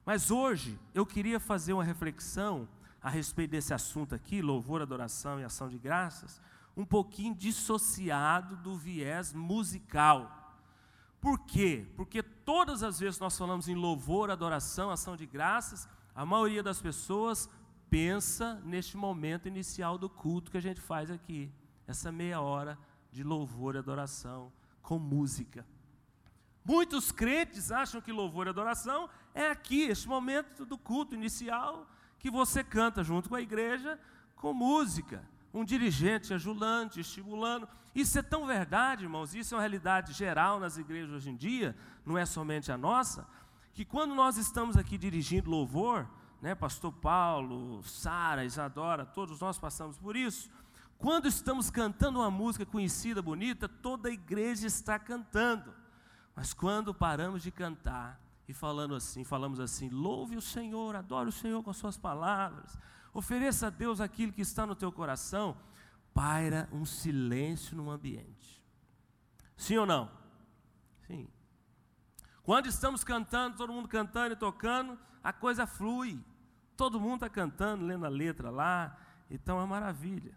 Mas 0.07 0.31
hoje 0.31 0.79
eu 0.95 1.05
queria 1.05 1.41
fazer 1.41 1.73
uma 1.73 1.83
reflexão 1.83 2.69
a 3.02 3.09
respeito 3.09 3.50
desse 3.50 3.73
assunto 3.73 4.14
aqui, 4.14 4.43
louvor, 4.43 4.83
adoração 4.83 5.40
e 5.40 5.45
ação 5.45 5.69
de 5.69 5.78
graças, 5.78 6.40
um 6.76 6.85
pouquinho 6.85 7.35
dissociado 7.35 8.57
do 8.57 8.76
viés 8.76 9.33
musical. 9.33 10.57
Por 11.21 11.40
quê? 11.40 11.87
Porque 11.97 12.23
todas 12.23 12.83
as 12.83 13.00
vezes 13.00 13.17
que 13.17 13.23
nós 13.23 13.37
falamos 13.37 13.69
em 13.69 13.75
louvor, 13.75 14.31
adoração, 14.31 14.90
ação 14.90 15.17
de 15.17 15.26
graças, 15.26 15.88
a 16.14 16.25
maioria 16.25 16.62
das 16.62 16.81
pessoas 16.81 17.49
pensa 17.90 18.61
neste 18.64 18.97
momento 18.97 19.49
inicial 19.49 19.99
do 19.99 20.09
culto 20.09 20.50
que 20.50 20.59
a 20.59 20.62
gente 20.62 20.81
faz 20.81 21.11
aqui, 21.11 21.50
essa 21.87 22.12
meia 22.12 22.40
hora 22.40 22.78
de 23.11 23.25
louvor 23.25 23.75
e 23.75 23.78
adoração 23.78 24.52
com 24.83 24.99
música. 24.99 25.67
Muitos 26.64 27.11
crentes 27.11 27.73
acham 27.73 28.00
que 28.00 28.12
louvor 28.12 28.47
e 28.47 28.50
adoração 28.50 29.09
é 29.35 29.49
aqui, 29.50 29.83
este 29.85 30.07
momento 30.07 30.67
do 30.67 30.76
culto 30.76 31.14
inicial, 31.14 31.88
que 32.19 32.31
você 32.31 32.65
canta 32.65 33.03
junto 33.03 33.29
com 33.29 33.35
a 33.35 33.41
igreja 33.41 33.99
com 34.39 34.53
música, 34.53 35.23
um 35.53 35.65
dirigente 35.65 36.33
ajulante, 36.33 37.01
estimulando. 37.01 37.69
Isso 37.95 38.19
é 38.19 38.23
tão 38.23 38.47
verdade, 38.47 39.05
irmãos, 39.05 39.35
isso 39.35 39.55
é 39.55 39.57
uma 39.57 39.63
realidade 39.63 40.13
geral 40.13 40.61
nas 40.61 40.79
igrejas 40.79 41.11
hoje 41.11 41.31
em 41.31 41.37
dia, 41.37 41.77
não 42.07 42.17
é 42.17 42.25
somente 42.25 42.71
a 42.71 42.79
nossa, 42.79 43.27
que 43.73 43.85
quando 43.85 44.15
nós 44.15 44.37
estamos 44.37 44.77
aqui 44.77 44.97
dirigindo 44.97 45.51
louvor, 45.51 46.09
né, 46.41 46.55
pastor 46.55 46.93
Paulo, 46.93 47.83
Sara, 47.83 48.45
Isadora, 48.45 49.05
todos 49.05 49.41
nós 49.41 49.59
passamos 49.59 49.99
por 49.99 50.17
isso. 50.17 50.49
Quando 50.97 51.27
estamos 51.27 51.71
cantando 51.71 52.21
uma 52.21 52.31
música 52.31 52.67
conhecida, 52.67 53.23
bonita, 53.23 53.69
toda 53.69 54.09
a 54.09 54.13
igreja 54.13 54.67
está 54.67 54.99
cantando. 54.99 55.73
Mas 56.35 56.53
quando 56.53 56.95
paramos 56.95 57.43
de 57.43 57.51
cantar, 57.51 58.21
e 58.49 58.55
falando 58.55 58.95
assim, 58.95 59.23
falamos 59.25 59.61
assim: 59.61 59.90
louve 59.90 60.35
o 60.35 60.40
Senhor, 60.40 60.97
adore 60.97 61.28
o 61.28 61.33
Senhor 61.33 61.62
com 61.62 61.73
suas 61.75 61.99
palavras, 61.99 62.78
ofereça 63.12 63.67
a 63.67 63.71
Deus 63.71 64.00
aquilo 64.00 64.33
que 64.33 64.40
está 64.40 64.67
no 64.67 64.75
teu 64.75 64.90
coração, 64.90 65.55
paira 66.14 66.67
um 66.73 66.87
silêncio 66.87 67.76
no 67.76 67.90
ambiente. 67.90 68.64
Sim 69.55 69.76
ou 69.76 69.87
não? 69.87 70.11
Sim. 71.07 71.28
Quando 72.43 72.67
estamos 72.67 73.05
cantando, 73.05 73.59
todo 73.59 73.73
mundo 73.73 73.87
cantando 73.87 74.33
e 74.33 74.37
tocando, 74.37 74.99
a 75.23 75.33
coisa 75.33 75.67
flui. 75.67 76.19
Todo 76.75 76.99
mundo 76.99 77.17
está 77.17 77.28
cantando, 77.28 77.85
lendo 77.85 78.07
a 78.07 78.09
letra 78.09 78.50
lá, 78.50 78.97
então 79.28 79.61
é 79.61 79.67
maravilha. 79.67 80.35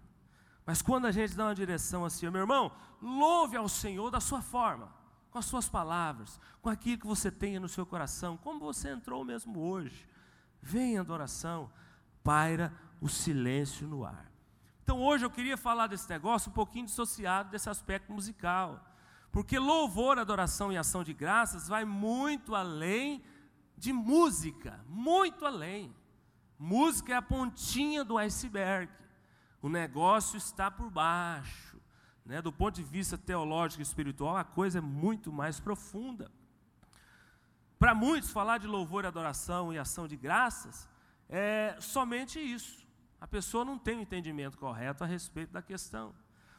Mas 0.66 0.82
quando 0.82 1.06
a 1.06 1.12
gente 1.12 1.36
dá 1.36 1.46
uma 1.46 1.56
direção 1.56 2.04
assim, 2.04 2.30
meu 2.30 2.42
irmão, 2.42 2.72
louve 3.02 3.56
ao 3.56 3.70
Senhor 3.70 4.12
da 4.12 4.20
sua 4.20 4.42
forma, 4.42 4.92
com 5.32 5.40
as 5.40 5.46
suas 5.46 5.68
palavras, 5.70 6.40
com 6.62 6.70
aquilo 6.70 7.00
que 7.00 7.08
você 7.08 7.32
tenha 7.32 7.60
no 7.60 7.70
seu 7.70 7.86
coração, 7.86 8.38
como 8.38 8.60
você 8.60 8.90
entrou 8.90 9.24
mesmo 9.24 9.60
hoje. 9.60 10.08
Vem 10.62 10.98
adoração, 10.98 11.72
paira 12.24 12.72
o 13.00 13.08
silêncio 13.08 13.88
no 13.88 14.06
ar. 14.06 14.30
Então 14.84 15.02
hoje 15.02 15.26
eu 15.26 15.32
queria 15.32 15.56
falar 15.56 15.88
desse 15.88 16.10
negócio 16.10 16.52
um 16.52 16.54
pouquinho 16.54 16.86
dissociado 16.86 17.50
desse 17.50 17.70
aspecto 17.70 18.12
musical. 18.12 18.86
Porque 19.32 19.58
louvor, 19.58 20.20
adoração 20.20 20.72
e 20.72 20.78
ação 20.78 21.04
de 21.04 21.14
graças 21.14 21.70
vai 21.70 21.86
muito 21.86 22.54
além 22.54 23.24
de 23.78 23.94
música, 23.94 24.84
muito 24.88 25.46
além. 25.46 25.96
Música 26.60 27.14
é 27.14 27.16
a 27.16 27.22
pontinha 27.22 28.04
do 28.04 28.18
iceberg. 28.18 28.92
O 29.62 29.70
negócio 29.70 30.36
está 30.38 30.70
por 30.70 30.90
baixo. 30.92 31.71
Né? 32.26 32.42
Do 32.42 32.52
ponto 32.52 32.76
de 32.76 32.84
vista 32.84 33.18
teológico 33.18 33.82
e 33.82 33.84
espiritual, 33.84 34.38
a 34.38 34.44
coisa 34.44 34.78
é 34.80 34.82
muito 34.82 35.32
mais 35.32 35.60
profunda. 35.60 36.32
Para 37.78 37.96
muitos, 37.96 38.32
falar 38.32 38.60
de 38.60 38.68
louvor, 38.68 39.06
adoração 39.06 39.74
e 39.74 39.78
ação 39.78 40.08
de 40.08 40.16
graças 40.16 40.88
é 41.28 41.76
somente 41.80 42.40
isso. 42.40 42.88
A 43.20 43.28
pessoa 43.28 43.66
não 43.66 43.78
tem 43.78 43.96
o 43.96 44.00
um 44.00 44.02
entendimento 44.02 44.58
correto 44.58 45.04
a 45.04 45.08
respeito 45.08 45.52
da 45.52 45.62
questão. 45.62 46.14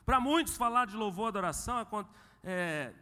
Para 0.04 0.18
muitos, 0.18 0.56
falar 0.56 0.86
de 0.86 0.96
louvor, 0.96 1.28
adoração 1.28 1.86
é, 2.42 2.92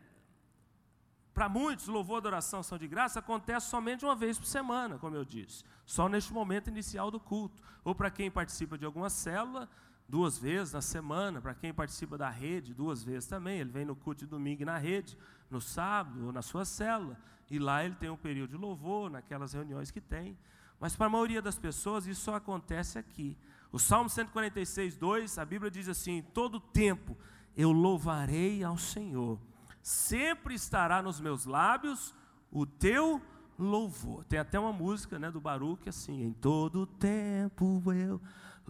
para 1.32 1.48
muitos, 1.48 1.86
louvor, 1.86 2.18
adoração, 2.18 2.60
ação 2.60 2.76
de 2.76 2.86
graça 2.86 3.20
acontece 3.20 3.70
somente 3.70 4.04
uma 4.04 4.14
vez 4.14 4.38
por 4.38 4.46
semana, 4.46 4.98
como 4.98 5.16
eu 5.16 5.24
disse, 5.24 5.64
só 5.86 6.08
neste 6.08 6.32
momento 6.32 6.68
inicial 6.68 7.10
do 7.10 7.18
culto. 7.18 7.62
Ou 7.82 7.94
para 7.94 8.10
quem 8.10 8.30
participa 8.30 8.76
de 8.76 8.84
alguma 8.84 9.08
célula, 9.08 9.68
duas 10.10 10.36
vezes 10.36 10.72
na 10.72 10.82
semana. 10.82 11.40
Para 11.40 11.54
quem 11.54 11.72
participa 11.72 12.18
da 12.18 12.28
rede, 12.28 12.74
duas 12.74 13.02
vezes 13.02 13.28
também. 13.28 13.60
Ele 13.60 13.70
vem 13.70 13.84
no 13.84 13.94
culto 13.94 14.24
de 14.24 14.26
domingo 14.26 14.64
na 14.64 14.76
rede, 14.76 15.16
no 15.48 15.60
sábado 15.60 16.26
ou 16.26 16.32
na 16.32 16.42
sua 16.42 16.64
célula. 16.64 17.16
E 17.48 17.58
lá 17.58 17.84
ele 17.84 17.94
tem 17.94 18.10
um 18.10 18.16
período 18.16 18.50
de 18.50 18.56
louvor, 18.56 19.10
naquelas 19.10 19.52
reuniões 19.52 19.90
que 19.90 20.00
tem. 20.00 20.36
Mas 20.78 20.96
para 20.96 21.06
a 21.06 21.10
maioria 21.10 21.40
das 21.40 21.58
pessoas, 21.58 22.06
isso 22.06 22.22
só 22.22 22.34
acontece 22.34 22.98
aqui. 22.98 23.36
O 23.72 23.78
Salmo 23.78 24.10
146, 24.10 24.96
2, 24.96 25.38
a 25.38 25.44
Bíblia 25.44 25.70
diz 25.70 25.88
assim: 25.88 26.18
em 26.18 26.22
todo 26.22 26.58
tempo 26.58 27.16
eu 27.56 27.70
louvarei 27.70 28.64
ao 28.64 28.78
Senhor, 28.78 29.38
sempre 29.82 30.54
estará 30.54 31.02
nos 31.02 31.20
meus 31.20 31.44
lábios 31.44 32.14
o 32.50 32.64
teu 32.66 33.20
louvor. 33.58 34.24
Tem 34.24 34.38
até 34.38 34.58
uma 34.58 34.72
música 34.72 35.18
né, 35.18 35.30
do 35.30 35.40
Baruch 35.40 35.88
assim: 35.88 36.22
em 36.22 36.32
todo 36.32 36.86
tempo 36.86 37.82
eu 37.92 38.20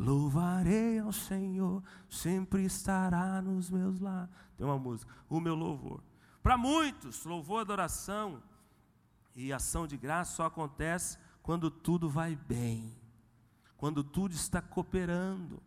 louvarei 0.00 0.98
ao 0.98 1.12
Senhor, 1.12 1.82
sempre 2.08 2.64
estará 2.64 3.42
nos 3.42 3.68
meus 3.68 4.00
lábios. 4.00 4.34
Tem 4.56 4.66
uma 4.66 4.78
música, 4.78 5.12
o 5.28 5.38
meu 5.38 5.54
louvor. 5.54 6.02
Para 6.42 6.56
muitos, 6.56 7.26
louvor, 7.26 7.60
adoração 7.60 8.42
e 9.36 9.52
ação 9.52 9.86
de 9.86 9.98
graça 9.98 10.36
só 10.36 10.46
acontece 10.46 11.18
quando 11.42 11.70
tudo 11.70 12.08
vai 12.08 12.34
bem, 12.34 12.96
quando 13.76 14.02
tudo 14.02 14.32
está 14.32 14.62
cooperando, 14.62 15.62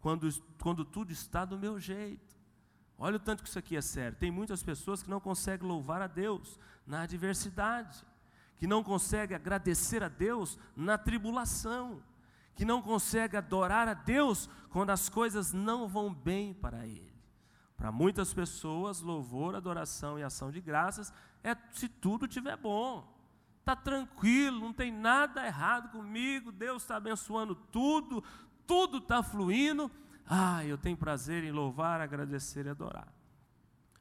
quando, 0.00 0.28
quando 0.60 0.84
tudo 0.84 1.12
está 1.12 1.44
do 1.44 1.56
meu 1.56 1.78
jeito. 1.78 2.36
Olha 2.98 3.16
o 3.16 3.20
tanto 3.20 3.40
que 3.40 3.48
isso 3.48 3.58
aqui 3.58 3.76
é 3.76 3.80
sério. 3.80 4.18
Tem 4.18 4.32
muitas 4.32 4.64
pessoas 4.64 5.00
que 5.00 5.08
não 5.08 5.20
conseguem 5.20 5.68
louvar 5.68 6.02
a 6.02 6.08
Deus 6.08 6.58
na 6.84 7.02
adversidade, 7.02 8.04
que 8.58 8.66
não 8.66 8.82
conseguem 8.82 9.36
agradecer 9.36 10.02
a 10.02 10.08
Deus 10.08 10.58
na 10.76 10.98
tribulação, 10.98 12.02
que 12.54 12.64
não 12.64 12.82
conseguem 12.82 13.38
adorar 13.38 13.88
a 13.88 13.94
Deus 13.94 14.48
quando 14.70 14.90
as 14.90 15.08
coisas 15.08 15.52
não 15.52 15.88
vão 15.88 16.12
bem 16.12 16.52
para 16.52 16.86
Ele. 16.86 17.10
Para 17.76 17.90
muitas 17.90 18.34
pessoas, 18.34 19.00
louvor, 19.00 19.54
adoração 19.54 20.18
e 20.18 20.22
ação 20.22 20.50
de 20.50 20.60
graças 20.60 21.12
é 21.42 21.56
se 21.72 21.88
tudo 21.88 22.26
estiver 22.26 22.56
bom. 22.56 23.10
Está 23.60 23.74
tranquilo, 23.74 24.60
não 24.60 24.72
tem 24.72 24.92
nada 24.92 25.46
errado 25.46 25.90
comigo, 25.90 26.52
Deus 26.52 26.82
está 26.82 26.96
abençoando 26.96 27.54
tudo, 27.54 28.22
tudo 28.66 28.98
está 28.98 29.22
fluindo, 29.22 29.90
ah, 30.26 30.64
eu 30.64 30.78
tenho 30.78 30.96
prazer 30.96 31.42
em 31.42 31.50
louvar, 31.50 32.00
agradecer 32.00 32.66
e 32.66 32.68
adorar. 32.68 33.12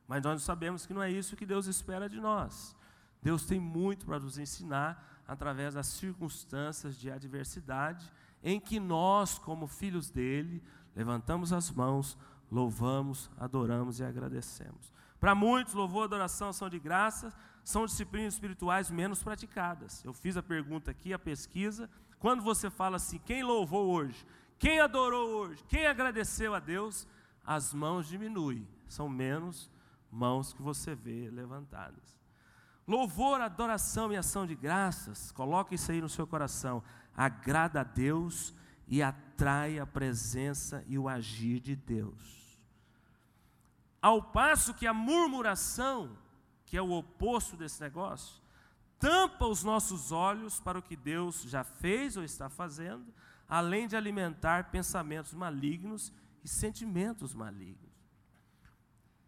Mas 0.08 0.22
nós 0.24 0.44
sabemos 0.44 0.86
que 0.86 0.94
não 0.94 1.02
é 1.02 1.10
isso 1.10 1.36
que 1.36 1.46
Deus 1.46 1.66
espera 1.66 2.10
de 2.10 2.20
nós. 2.20 2.76
Deus 3.22 3.46
tem 3.46 3.60
muito 3.60 4.06
para 4.06 4.20
nos 4.20 4.38
ensinar 4.38 5.22
através 5.28 5.74
das 5.74 5.88
circunstâncias 5.88 6.98
de 6.98 7.12
adversidade 7.12 8.12
em 8.44 8.60
que 8.60 8.80
nós, 8.80 9.38
como 9.38 9.68
filhos 9.68 10.10
dele, 10.10 10.64
levantamos 10.96 11.52
as 11.54 11.72
mãos, 11.72 12.18
louvamos, 12.52 13.30
adoramos 13.38 14.00
e 14.00 14.04
agradecemos. 14.04 14.94
Para 15.20 15.36
muitos, 15.36 15.74
louvor, 15.74 16.06
adoração, 16.06 16.50
ação 16.50 16.70
de 16.70 16.80
graças 16.80 17.34
são 17.64 17.86
disciplinas 17.86 18.34
espirituais 18.34 18.90
menos 18.90 19.22
praticadas. 19.22 20.04
Eu 20.04 20.14
fiz 20.14 20.38
a 20.38 20.44
pergunta 20.44 20.92
aqui, 20.92 21.14
a 21.14 21.20
pesquisa. 21.20 21.90
Quando 22.18 22.42
você 22.42 22.70
fala 22.70 22.96
assim, 22.96 23.20
quem 23.20 23.44
louvou 23.44 23.90
hoje? 23.92 24.26
Quem 24.58 24.80
adorou 24.80 25.30
hoje? 25.42 25.64
Quem 25.68 25.86
agradeceu 25.86 26.56
a 26.56 26.60
Deus? 26.60 27.08
As 27.46 27.74
mãos 27.74 28.08
diminuem, 28.08 28.68
são 28.88 29.10
menos 29.10 29.72
mãos 30.12 30.54
que 30.54 30.62
você 30.62 30.96
vê 30.96 31.30
levantadas. 31.30 32.20
Louvor, 32.88 33.40
adoração 33.40 34.12
e 34.12 34.18
ação 34.18 34.48
de 34.48 34.56
graças, 34.56 35.32
coloque 35.32 35.76
isso 35.76 35.92
aí 35.92 36.02
no 36.02 36.10
seu 36.10 36.26
coração. 36.26 36.84
Agrada 37.20 37.82
a 37.82 37.84
Deus 37.84 38.54
e 38.88 39.04
atrai 39.04 39.78
a 39.78 39.86
presença 39.86 40.86
e 40.88 40.98
o 40.98 41.10
agir 41.10 41.60
de 41.60 41.76
Deus. 41.76 42.58
Ao 44.02 44.24
passo 44.24 44.74
que 44.74 44.88
a 44.88 44.94
murmuração, 44.94 46.18
que 46.66 46.78
é 46.78 46.82
o 46.82 46.92
oposto 46.92 47.58
desse 47.58 47.82
negócio, 47.82 48.42
tampa 48.98 49.46
os 49.46 49.66
nossos 49.66 50.14
olhos 50.14 50.62
para 50.62 50.80
o 50.80 50.82
que 50.82 50.96
Deus 50.96 51.42
já 51.42 51.62
fez 51.62 52.16
ou 52.16 52.24
está 52.24 52.48
fazendo, 52.48 53.14
além 53.50 53.86
de 53.86 53.98
alimentar 53.98 54.72
pensamentos 54.72 55.34
malignos 55.34 56.14
e 56.42 56.48
sentimentos 56.48 57.34
malignos. 57.34 57.92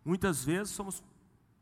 Muitas 0.05 0.45
vezes 0.45 0.73
somos 0.73 1.03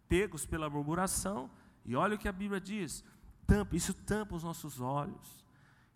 pegos 0.07 0.45
pela 0.45 0.69
murmuração, 0.69 1.49
e 1.83 1.95
olha 1.95 2.13
o 2.13 2.19
que 2.19 2.27
a 2.27 2.31
Bíblia 2.31 2.61
diz: 2.61 3.03
tampa, 3.47 3.75
isso 3.75 3.95
tampa 3.95 4.35
os 4.35 4.43
nossos 4.43 4.79
olhos, 4.79 5.38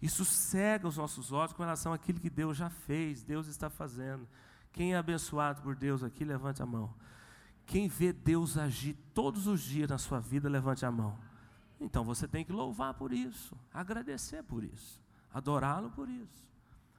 isso 0.04 0.26
cega 0.26 0.86
os 0.86 0.98
nossos 0.98 1.32
olhos 1.32 1.54
com 1.54 1.64
relação 1.64 1.94
àquilo 1.94 2.20
que 2.20 2.30
Deus 2.30 2.58
já 2.58 2.70
fez, 2.70 3.24
Deus 3.24 3.48
está 3.48 3.70
fazendo. 3.70 4.28
Quem 4.74 4.94
é 4.94 4.98
abençoado 4.98 5.62
por 5.62 5.78
Deus 5.78 6.04
aqui, 6.04 6.26
levante 6.26 6.62
a 6.62 6.66
mão. 6.66 6.94
Quem 7.66 7.88
vê 7.88 8.12
Deus 8.12 8.58
agir 8.58 8.98
todos 9.14 9.48
os 9.48 9.62
dias 9.62 9.90
na 9.90 9.98
sua 9.98 10.20
vida, 10.20 10.50
levante 10.50 10.86
a 10.86 10.92
mão. 10.92 11.18
Então 11.80 12.04
você 12.04 12.28
tem 12.28 12.44
que 12.44 12.52
louvar 12.52 12.96
por 12.96 13.14
isso, 13.14 13.58
agradecer 13.74 14.44
por 14.44 14.66
isso, 14.66 15.00
adorá-lo 15.34 15.90
por 15.90 16.10
isso. 16.10 16.46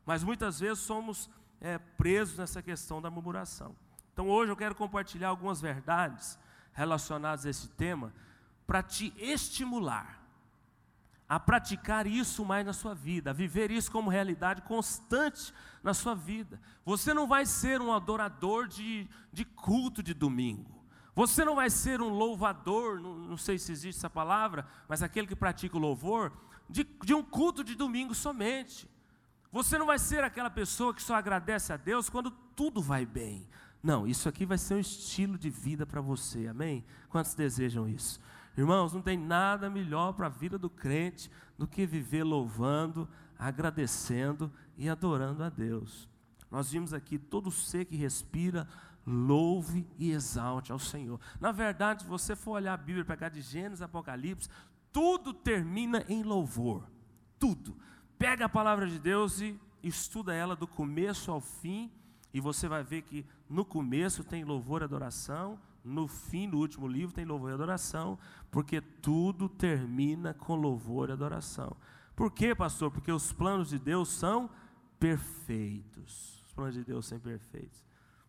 Mas 0.06 0.24
muitas 0.24 0.60
vezes 0.60 0.78
somos 0.78 1.28
é, 1.60 1.76
presos 1.76 2.38
nessa 2.38 2.62
questão 2.62 3.02
da 3.02 3.10
murmuração. 3.10 3.76
Então 4.14 4.30
hoje 4.30 4.50
eu 4.50 4.56
quero 4.56 4.74
compartilhar 4.74 5.28
algumas 5.28 5.60
verdades 5.60 6.38
relacionadas 6.72 7.44
a 7.44 7.50
esse 7.50 7.68
tema 7.68 8.14
para 8.66 8.82
te 8.82 9.12
estimular 9.18 10.23
a 11.28 11.40
praticar 11.40 12.06
isso 12.06 12.44
mais 12.44 12.66
na 12.66 12.72
sua 12.72 12.94
vida, 12.94 13.30
a 13.30 13.32
viver 13.32 13.70
isso 13.70 13.90
como 13.90 14.10
realidade 14.10 14.62
constante 14.62 15.52
na 15.82 15.94
sua 15.94 16.14
vida. 16.14 16.60
Você 16.84 17.14
não 17.14 17.26
vai 17.26 17.46
ser 17.46 17.80
um 17.80 17.92
adorador 17.92 18.68
de, 18.68 19.08
de 19.32 19.44
culto 19.44 20.02
de 20.02 20.12
domingo. 20.12 20.84
Você 21.14 21.44
não 21.44 21.54
vai 21.54 21.70
ser 21.70 22.00
um 22.00 22.08
louvador, 22.08 23.00
não, 23.00 23.14
não, 23.14 23.36
sei 23.36 23.58
se 23.58 23.70
existe 23.70 23.98
essa 23.98 24.10
palavra, 24.10 24.66
mas 24.88 25.02
aquele 25.02 25.26
que 25.26 25.36
pratica 25.36 25.76
o 25.76 25.80
louvor, 25.80 26.32
de, 26.68 26.84
de 27.04 27.14
um 27.14 27.22
culto 27.22 27.62
de 27.62 27.74
domingo 27.74 28.14
somente. 28.14 28.90
Você 29.52 29.78
não 29.78 29.86
vai 29.86 29.98
ser 29.98 30.24
aquela 30.24 30.50
pessoa 30.50 30.92
que 30.92 31.02
só 31.02 31.14
agradece 31.14 31.72
a 31.72 31.76
Deus 31.76 32.10
quando 32.10 32.32
tudo 32.56 32.82
vai 32.82 33.06
bem. 33.06 33.48
Não, 33.80 34.06
isso 34.06 34.28
aqui 34.28 34.44
vai 34.44 34.58
ser 34.58 34.74
um 34.74 34.80
estilo 34.80 35.38
de 35.38 35.50
vida 35.50 35.86
para 35.86 36.00
você, 36.00 36.48
amém? 36.48 36.84
Quantos 37.08 37.34
desejam 37.34 37.88
isso? 37.88 38.18
Irmãos, 38.56 38.92
não 38.92 39.02
tem 39.02 39.18
nada 39.18 39.68
melhor 39.68 40.12
para 40.12 40.26
a 40.26 40.30
vida 40.30 40.56
do 40.56 40.70
crente 40.70 41.30
do 41.58 41.66
que 41.66 41.86
viver 41.86 42.22
louvando, 42.22 43.08
agradecendo 43.38 44.52
e 44.76 44.88
adorando 44.88 45.42
a 45.42 45.48
Deus. 45.48 46.08
Nós 46.50 46.70
vimos 46.70 46.94
aqui 46.94 47.18
todo 47.18 47.50
ser 47.50 47.84
que 47.84 47.96
respira, 47.96 48.68
louve 49.04 49.86
e 49.98 50.12
exalte 50.12 50.70
ao 50.70 50.78
Senhor. 50.78 51.20
Na 51.40 51.50
verdade, 51.50 52.02
se 52.02 52.08
você 52.08 52.36
for 52.36 52.52
olhar 52.52 52.74
a 52.74 52.76
Bíblia, 52.76 53.04
pegar 53.04 53.28
de 53.28 53.40
Gênesis, 53.40 53.82
Apocalipse, 53.82 54.48
tudo 54.92 55.34
termina 55.34 56.04
em 56.08 56.22
louvor. 56.22 56.88
Tudo. 57.38 57.76
Pega 58.16 58.44
a 58.44 58.48
palavra 58.48 58.86
de 58.86 59.00
Deus 59.00 59.40
e 59.40 59.58
estuda 59.82 60.32
ela 60.32 60.54
do 60.54 60.66
começo 60.66 61.32
ao 61.32 61.40
fim, 61.40 61.90
e 62.32 62.40
você 62.40 62.68
vai 62.68 62.82
ver 62.82 63.02
que 63.02 63.26
no 63.48 63.64
começo 63.64 64.24
tem 64.24 64.44
louvor 64.44 64.80
e 64.80 64.84
adoração, 64.84 65.58
No 65.84 66.08
fim 66.08 66.48
do 66.48 66.58
último 66.58 66.88
livro 66.88 67.14
tem 67.14 67.26
louvor 67.26 67.50
e 67.50 67.54
adoração, 67.54 68.18
porque 68.50 68.80
tudo 68.80 69.48
termina 69.48 70.32
com 70.32 70.54
louvor 70.54 71.10
e 71.10 71.12
adoração. 71.12 71.76
Por 72.16 72.30
quê, 72.30 72.54
pastor? 72.54 72.90
Porque 72.90 73.12
os 73.12 73.32
planos 73.32 73.68
de 73.68 73.78
Deus 73.78 74.08
são 74.08 74.48
perfeitos. 74.98 76.42
Os 76.46 76.52
planos 76.54 76.74
de 76.74 76.84
Deus 76.84 77.06
são 77.06 77.18
perfeitos. 77.18 77.84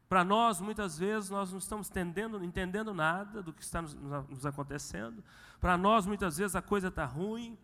Para 0.10 0.24
nós, 0.24 0.60
muitas 0.60 0.98
vezes, 0.98 1.30
nós 1.30 1.52
não 1.52 1.58
estamos 1.58 1.90
entendendo, 1.90 2.44
entendendo 2.44 2.94
nada 2.94 3.42
do 3.42 3.54
que 3.54 3.64
está 3.64 3.82
nos, 3.82 3.94
nos 3.94 4.46
acontecendo. 4.46 5.24
Para 5.60 5.78
nós, 5.78 6.06
muitas 6.06 6.38
vezes, 6.38 6.56
a 6.56 6.62
coisa 6.62 6.90
está 6.90 7.06
ruim. 7.06 7.58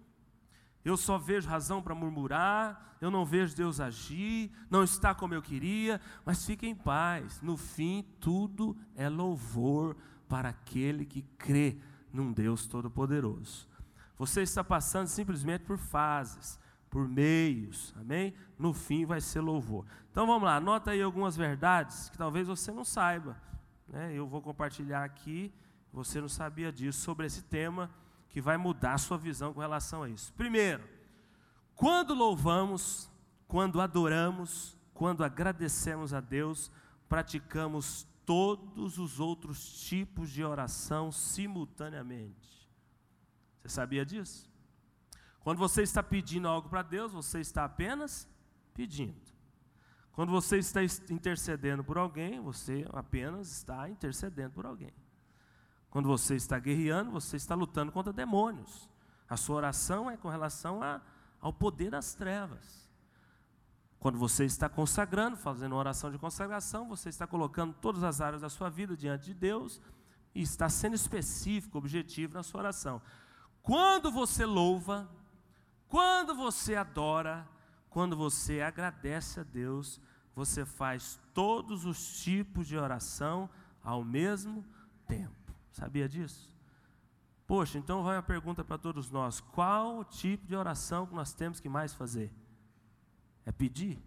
Eu 0.83 0.97
só 0.97 1.17
vejo 1.17 1.47
razão 1.47 1.81
para 1.81 1.93
murmurar, 1.93 2.95
eu 2.99 3.11
não 3.11 3.25
vejo 3.25 3.55
Deus 3.55 3.79
agir, 3.79 4.51
não 4.69 4.83
está 4.83 5.13
como 5.13 5.33
eu 5.33 5.41
queria, 5.41 6.01
mas 6.25 6.45
fique 6.45 6.67
em 6.67 6.75
paz. 6.75 7.41
No 7.41 7.57
fim, 7.57 8.05
tudo 8.19 8.75
é 8.95 9.07
louvor 9.09 9.95
para 10.27 10.49
aquele 10.49 11.05
que 11.05 11.21
crê 11.37 11.77
num 12.11 12.31
Deus 12.31 12.67
Todo-Poderoso. 12.67 13.67
Você 14.17 14.41
está 14.41 14.63
passando 14.63 15.07
simplesmente 15.07 15.63
por 15.63 15.77
fases, 15.77 16.59
por 16.89 17.07
meios, 17.07 17.93
amém? 17.97 18.33
No 18.57 18.73
fim 18.73 19.05
vai 19.05 19.21
ser 19.21 19.41
louvor. 19.41 19.85
Então 20.11 20.27
vamos 20.27 20.43
lá, 20.43 20.57
anota 20.57 20.91
aí 20.91 21.01
algumas 21.01 21.35
verdades 21.35 22.09
que 22.09 22.17
talvez 22.17 22.47
você 22.47 22.71
não 22.71 22.83
saiba. 22.83 23.35
Né? 23.87 24.13
Eu 24.13 24.27
vou 24.27 24.41
compartilhar 24.41 25.03
aqui, 25.03 25.53
você 25.91 26.21
não 26.21 26.29
sabia 26.29 26.71
disso, 26.71 26.99
sobre 27.01 27.25
esse 27.25 27.43
tema 27.43 27.89
que 28.31 28.41
vai 28.41 28.57
mudar 28.57 28.93
a 28.93 28.97
sua 28.97 29.17
visão 29.17 29.53
com 29.53 29.59
relação 29.59 30.03
a 30.03 30.09
isso. 30.09 30.33
Primeiro, 30.33 30.83
quando 31.75 32.13
louvamos, 32.13 33.11
quando 33.47 33.81
adoramos, 33.81 34.77
quando 34.93 35.23
agradecemos 35.23 36.13
a 36.13 36.21
Deus, 36.21 36.71
praticamos 37.09 38.07
todos 38.25 38.97
os 38.97 39.19
outros 39.19 39.81
tipos 39.81 40.29
de 40.29 40.43
oração 40.43 41.11
simultaneamente. 41.11 42.69
Você 43.61 43.69
sabia 43.69 44.05
disso? 44.05 44.49
Quando 45.41 45.57
você 45.57 45.81
está 45.81 46.01
pedindo 46.01 46.47
algo 46.47 46.69
para 46.69 46.81
Deus, 46.81 47.11
você 47.11 47.39
está 47.39 47.65
apenas 47.65 48.29
pedindo. 48.73 49.19
Quando 50.13 50.31
você 50.31 50.57
está 50.57 50.81
intercedendo 51.09 51.83
por 51.83 51.97
alguém, 51.97 52.39
você 52.39 52.85
apenas 52.93 53.51
está 53.51 53.89
intercedendo 53.89 54.51
por 54.51 54.65
alguém. 54.65 54.93
Quando 55.91 56.07
você 56.07 56.35
está 56.35 56.57
guerreando, 56.57 57.11
você 57.11 57.35
está 57.35 57.53
lutando 57.53 57.91
contra 57.91 58.13
demônios. 58.13 58.89
A 59.29 59.35
sua 59.35 59.57
oração 59.57 60.09
é 60.09 60.15
com 60.15 60.29
relação 60.29 60.81
a, 60.81 61.01
ao 61.39 61.51
poder 61.51 61.91
das 61.91 62.15
trevas. 62.15 62.89
Quando 63.99 64.17
você 64.17 64.45
está 64.45 64.67
consagrando, 64.67 65.35
fazendo 65.35 65.73
uma 65.73 65.79
oração 65.79 66.09
de 66.09 66.17
consagração, 66.17 66.87
você 66.87 67.09
está 67.09 67.27
colocando 67.27 67.73
todas 67.73 68.03
as 68.03 68.21
áreas 68.21 68.41
da 68.41 68.49
sua 68.49 68.69
vida 68.69 68.95
diante 68.95 69.25
de 69.25 69.33
Deus 69.33 69.81
e 70.33 70.41
está 70.41 70.69
sendo 70.69 70.95
específico, 70.95 71.77
objetivo 71.77 72.33
na 72.33 72.41
sua 72.41 72.61
oração. 72.61 73.01
Quando 73.61 74.09
você 74.09 74.45
louva, 74.45 75.09
quando 75.89 76.33
você 76.33 76.75
adora, 76.75 77.47
quando 77.89 78.15
você 78.15 78.61
agradece 78.61 79.41
a 79.41 79.43
Deus, 79.43 79.99
você 80.33 80.65
faz 80.65 81.19
todos 81.33 81.85
os 81.85 82.21
tipos 82.21 82.65
de 82.65 82.77
oração 82.77 83.49
ao 83.83 84.05
mesmo 84.05 84.65
tempo. 85.05 85.40
Sabia 85.71 86.07
disso? 86.07 86.49
Poxa, 87.47 87.77
então 87.77 88.03
vai 88.03 88.15
uma 88.15 88.23
pergunta 88.23 88.63
para 88.63 88.77
todos 88.77 89.09
nós: 89.09 89.39
qual 89.39 89.99
o 89.99 90.03
tipo 90.05 90.45
de 90.45 90.55
oração 90.55 91.05
que 91.05 91.13
nós 91.13 91.33
temos 91.33 91.59
que 91.59 91.69
mais 91.69 91.93
fazer? 91.93 92.31
É 93.45 93.51
pedir? 93.51 94.01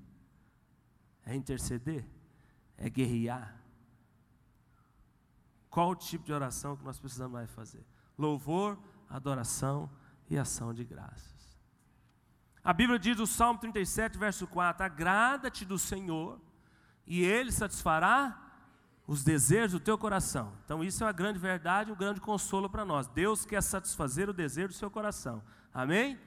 É 1.26 1.35
interceder? 1.35 2.06
É 2.76 2.88
guerrear? 2.88 3.61
Qual 5.68 5.90
o 5.90 5.97
tipo 5.97 6.25
de 6.25 6.33
oração 6.33 6.76
que 6.76 6.85
nós 6.85 6.99
precisamos 6.99 7.33
mais 7.33 7.50
fazer? 7.50 7.85
Louvor, 8.16 8.78
adoração 9.09 9.90
e 10.30 10.38
ação 10.38 10.73
de 10.73 10.85
graças. 10.85 11.35
A 12.62 12.73
Bíblia 12.73 12.99
diz 12.99 13.16
no 13.18 13.26
Salmo 13.26 13.59
37, 13.61 14.16
verso 14.16 14.47
4: 14.47 14.84
Agrada-te 14.84 15.65
do 15.65 15.78
Senhor, 15.78 16.41
e 17.06 17.23
Ele 17.23 17.52
satisfará 17.52 18.44
os 19.06 19.23
desejos 19.23 19.73
do 19.73 19.80
teu 19.80 19.99
coração. 19.99 20.52
Então, 20.64 20.82
isso 20.82 21.02
é 21.02 21.06
uma 21.06 21.12
grande 21.12 21.38
verdade, 21.38 21.93
um 21.93 21.97
grande 21.97 22.21
consolo 22.21 22.69
para 22.71 22.84
nós. 22.84 23.06
Deus 23.08 23.45
quer 23.45 23.62
satisfazer 23.62 24.28
o 24.28 24.32
desejo 24.32 24.69
do 24.69 24.75
seu 24.75 24.90
coração. 24.90 25.43
Amém? 25.73 26.19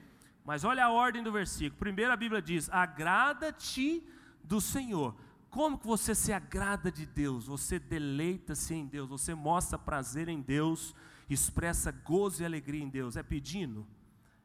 Mas 0.44 0.64
olha 0.64 0.84
a 0.84 0.90
ordem 0.90 1.22
do 1.22 1.32
versículo. 1.32 1.78
Primeiro 1.78 2.12
a 2.12 2.16
Bíblia 2.16 2.40
diz: 2.40 2.70
Agrada-te 2.70 4.02
do 4.44 4.60
Senhor. 4.60 5.14
Como 5.50 5.78
que 5.78 5.86
você 5.86 6.14
se 6.14 6.32
agrada 6.32 6.92
de 6.92 7.06
Deus? 7.06 7.46
Você 7.46 7.78
deleita-se 7.78 8.74
em 8.74 8.86
Deus, 8.86 9.08
você 9.08 9.34
mostra 9.34 9.78
prazer 9.78 10.28
em 10.28 10.40
Deus 10.40 10.94
expressa 11.28 11.90
gozo 11.92 12.42
e 12.42 12.46
alegria 12.46 12.82
em 12.82 12.88
Deus? 12.88 13.16
É 13.16 13.22
pedindo? 13.22 13.86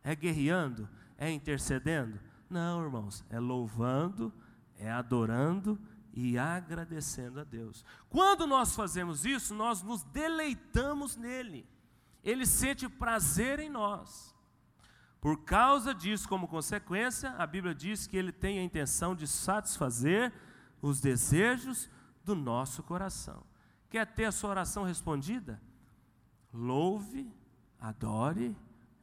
É 0.04 0.15
guerreando? 0.15 0.89
É 1.17 1.32
intercedendo? 1.32 2.19
Não, 2.50 2.84
irmãos, 2.84 3.24
é 3.30 3.39
louvando, 3.39 4.34
é 4.78 4.91
adorando 4.91 5.80
e 6.13 6.38
agradecendo 6.38 7.39
a 7.39 7.43
Deus. 7.43 7.84
Quando 8.10 8.45
nós 8.45 8.76
fazemos 8.76 9.26
isso, 9.26 9.54
nós 9.54 9.82
nos 9.82 10.04
deleitamos 10.04 11.15
nele. 11.15 11.67
Ele 12.23 12.45
sente 12.45 12.88
prazer 12.88 13.60
em 13.60 13.69
nós. 13.69 14.34
Por 15.19 15.43
causa 15.43 15.93
disso, 15.93 16.28
como 16.30 16.47
consequência, 16.47 17.32
a 17.32 17.47
Bíblia 17.47 17.73
diz 17.73 18.06
que 18.06 18.17
ele 18.17 18.32
tem 18.32 18.60
a 18.60 18.63
intenção 18.63 19.15
de 19.15 19.28
satisfazer 19.28 20.32
os 20.82 20.99
desejos 20.99 21.89
do 22.23 22.36
nosso 22.36 22.84
coração. 22.84 23.43
Quer 23.89 24.06
ter 24.06 24.26
a 24.26 24.32
sua 24.32 24.52
oração 24.52 24.84
respondida? 24.84 25.62
louve, 26.54 27.34
adore 27.80 28.56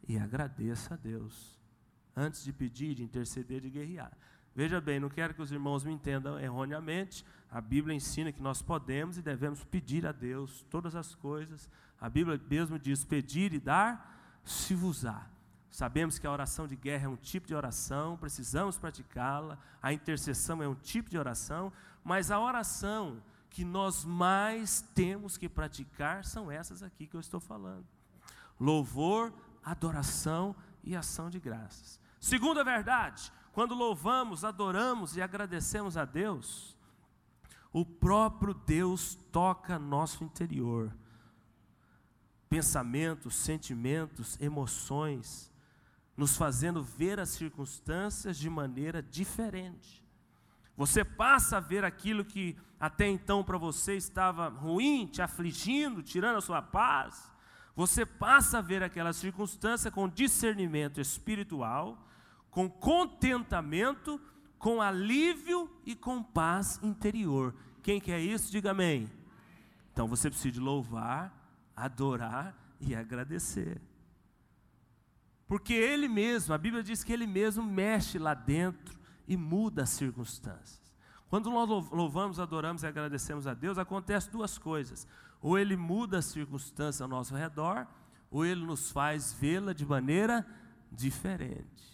e 0.06 0.16
agradeça 0.16 0.94
a 0.94 0.96
Deus, 0.96 1.58
antes 2.14 2.44
de 2.44 2.52
pedir, 2.52 2.94
de 2.94 3.02
interceder, 3.02 3.60
de 3.60 3.68
guerrear. 3.68 4.16
Veja 4.60 4.78
bem, 4.78 5.00
não 5.00 5.08
quero 5.08 5.32
que 5.32 5.40
os 5.40 5.50
irmãos 5.50 5.84
me 5.84 5.90
entendam 5.90 6.38
erroneamente. 6.38 7.24
A 7.50 7.62
Bíblia 7.62 7.96
ensina 7.96 8.30
que 8.30 8.42
nós 8.42 8.60
podemos 8.60 9.16
e 9.16 9.22
devemos 9.22 9.64
pedir 9.64 10.06
a 10.06 10.12
Deus 10.12 10.66
todas 10.68 10.94
as 10.94 11.14
coisas. 11.14 11.66
A 11.98 12.10
Bíblia 12.10 12.38
mesmo 12.46 12.78
diz: 12.78 13.02
pedir 13.02 13.54
e 13.54 13.58
dar, 13.58 14.42
se 14.44 14.74
vos 14.74 15.06
há. 15.06 15.26
Sabemos 15.70 16.18
que 16.18 16.26
a 16.26 16.30
oração 16.30 16.68
de 16.68 16.76
guerra 16.76 17.06
é 17.06 17.08
um 17.08 17.16
tipo 17.16 17.46
de 17.46 17.54
oração, 17.54 18.18
precisamos 18.18 18.76
praticá-la. 18.76 19.56
A 19.80 19.94
intercessão 19.94 20.62
é 20.62 20.68
um 20.68 20.74
tipo 20.74 21.08
de 21.08 21.16
oração, 21.16 21.72
mas 22.04 22.30
a 22.30 22.38
oração 22.38 23.22
que 23.48 23.64
nós 23.64 24.04
mais 24.04 24.82
temos 24.94 25.38
que 25.38 25.48
praticar 25.48 26.22
são 26.22 26.50
essas 26.50 26.82
aqui 26.82 27.06
que 27.06 27.16
eu 27.16 27.20
estou 27.20 27.40
falando: 27.40 27.86
louvor, 28.60 29.32
adoração 29.64 30.54
e 30.84 30.94
ação 30.94 31.30
de 31.30 31.40
graças. 31.40 31.98
Segunda 32.20 32.62
verdade, 32.62 33.32
quando 33.52 33.74
louvamos, 33.74 34.44
adoramos 34.44 35.16
e 35.16 35.22
agradecemos 35.22 35.96
a 35.96 36.04
Deus, 36.04 36.76
o 37.72 37.84
próprio 37.84 38.54
Deus 38.54 39.16
toca 39.30 39.78
nosso 39.78 40.24
interior. 40.24 40.92
Pensamentos, 42.48 43.34
sentimentos, 43.36 44.40
emoções, 44.40 45.52
nos 46.16 46.36
fazendo 46.36 46.82
ver 46.82 47.20
as 47.20 47.30
circunstâncias 47.30 48.36
de 48.36 48.50
maneira 48.50 49.02
diferente. 49.02 50.04
Você 50.76 51.04
passa 51.04 51.58
a 51.58 51.60
ver 51.60 51.84
aquilo 51.84 52.24
que 52.24 52.56
até 52.78 53.06
então 53.06 53.44
para 53.44 53.58
você 53.58 53.96
estava 53.96 54.48
ruim, 54.48 55.06
te 55.06 55.20
afligindo, 55.20 56.02
tirando 56.02 56.38
a 56.38 56.40
sua 56.40 56.62
paz. 56.62 57.30
Você 57.76 58.04
passa 58.06 58.58
a 58.58 58.62
ver 58.62 58.82
aquela 58.82 59.12
circunstância 59.12 59.90
com 59.90 60.08
discernimento 60.08 61.00
espiritual, 61.00 62.08
com 62.50 62.68
contentamento, 62.68 64.20
com 64.58 64.82
alívio 64.82 65.70
e 65.86 65.94
com 65.94 66.22
paz 66.22 66.78
interior. 66.82 67.54
Quem 67.82 68.00
quer 68.00 68.20
isso, 68.20 68.50
diga 68.50 68.72
amém. 68.72 69.10
Então 69.92 70.06
você 70.06 70.28
precisa 70.28 70.52
de 70.52 70.60
louvar, 70.60 71.34
adorar 71.74 72.54
e 72.80 72.94
agradecer. 72.94 73.80
Porque 75.46 75.72
Ele 75.72 76.08
mesmo, 76.08 76.54
a 76.54 76.58
Bíblia 76.58 76.82
diz 76.82 77.02
que 77.02 77.12
Ele 77.12 77.26
mesmo 77.26 77.64
mexe 77.64 78.18
lá 78.18 78.34
dentro 78.34 78.98
e 79.26 79.36
muda 79.36 79.82
as 79.82 79.90
circunstâncias. 79.90 80.80
Quando 81.28 81.50
nós 81.50 81.68
louvamos, 81.90 82.40
adoramos 82.40 82.82
e 82.82 82.86
agradecemos 82.86 83.46
a 83.46 83.54
Deus, 83.54 83.78
acontece 83.78 84.30
duas 84.30 84.58
coisas. 84.58 85.06
Ou 85.40 85.58
Ele 85.58 85.76
muda 85.76 86.18
a 86.18 86.22
circunstância 86.22 87.02
ao 87.02 87.08
nosso 87.08 87.34
redor, 87.34 87.86
ou 88.30 88.44
Ele 88.44 88.64
nos 88.64 88.90
faz 88.90 89.32
vê-la 89.32 89.72
de 89.72 89.86
maneira 89.86 90.46
diferente. 90.90 91.89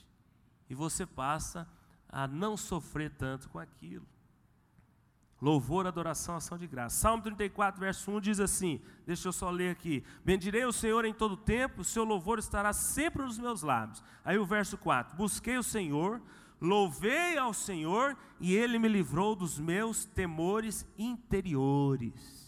E 0.68 0.74
você 0.74 1.06
passa 1.06 1.68
a 2.08 2.26
não 2.26 2.56
sofrer 2.56 3.10
tanto 3.10 3.48
com 3.48 3.58
aquilo. 3.58 4.06
Louvor, 5.40 5.86
adoração, 5.86 6.34
ação 6.34 6.56
de 6.56 6.66
graça. 6.66 6.96
Salmo 6.96 7.22
34, 7.22 7.78
verso 7.78 8.10
1 8.10 8.20
diz 8.20 8.40
assim: 8.40 8.80
Deixa 9.04 9.28
eu 9.28 9.32
só 9.32 9.50
ler 9.50 9.70
aqui. 9.70 10.02
Bendirei 10.24 10.64
o 10.64 10.72
Senhor 10.72 11.04
em 11.04 11.12
todo 11.12 11.36
tempo, 11.36 11.82
o 11.82 11.84
seu 11.84 12.04
louvor 12.04 12.38
estará 12.38 12.72
sempre 12.72 13.22
nos 13.22 13.38
meus 13.38 13.62
lábios. 13.62 14.02
Aí 14.24 14.38
o 14.38 14.46
verso 14.46 14.78
4: 14.78 15.14
Busquei 15.14 15.58
o 15.58 15.62
Senhor, 15.62 16.22
Louvei 16.60 17.36
ao 17.36 17.52
Senhor 17.52 18.16
e 18.40 18.54
ele 18.54 18.78
me 18.78 18.88
livrou 18.88 19.36
dos 19.36 19.58
meus 19.58 20.04
temores 20.04 20.86
interiores. 20.96 22.46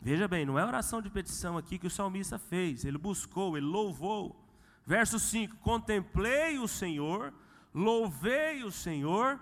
Veja 0.00 0.26
bem, 0.26 0.44
não 0.44 0.58
é 0.58 0.64
oração 0.64 1.00
de 1.00 1.10
petição 1.10 1.56
aqui 1.56 1.78
que 1.78 1.86
o 1.86 1.90
salmista 1.90 2.38
fez, 2.38 2.84
ele 2.84 2.98
buscou, 2.98 3.56
ele 3.56 3.66
louvou. 3.66 4.44
Verso 4.88 5.18
5: 5.18 5.56
Contemplei 5.56 6.58
o 6.58 6.66
Senhor, 6.66 7.30
louvei 7.74 8.64
o 8.64 8.72
Senhor, 8.72 9.38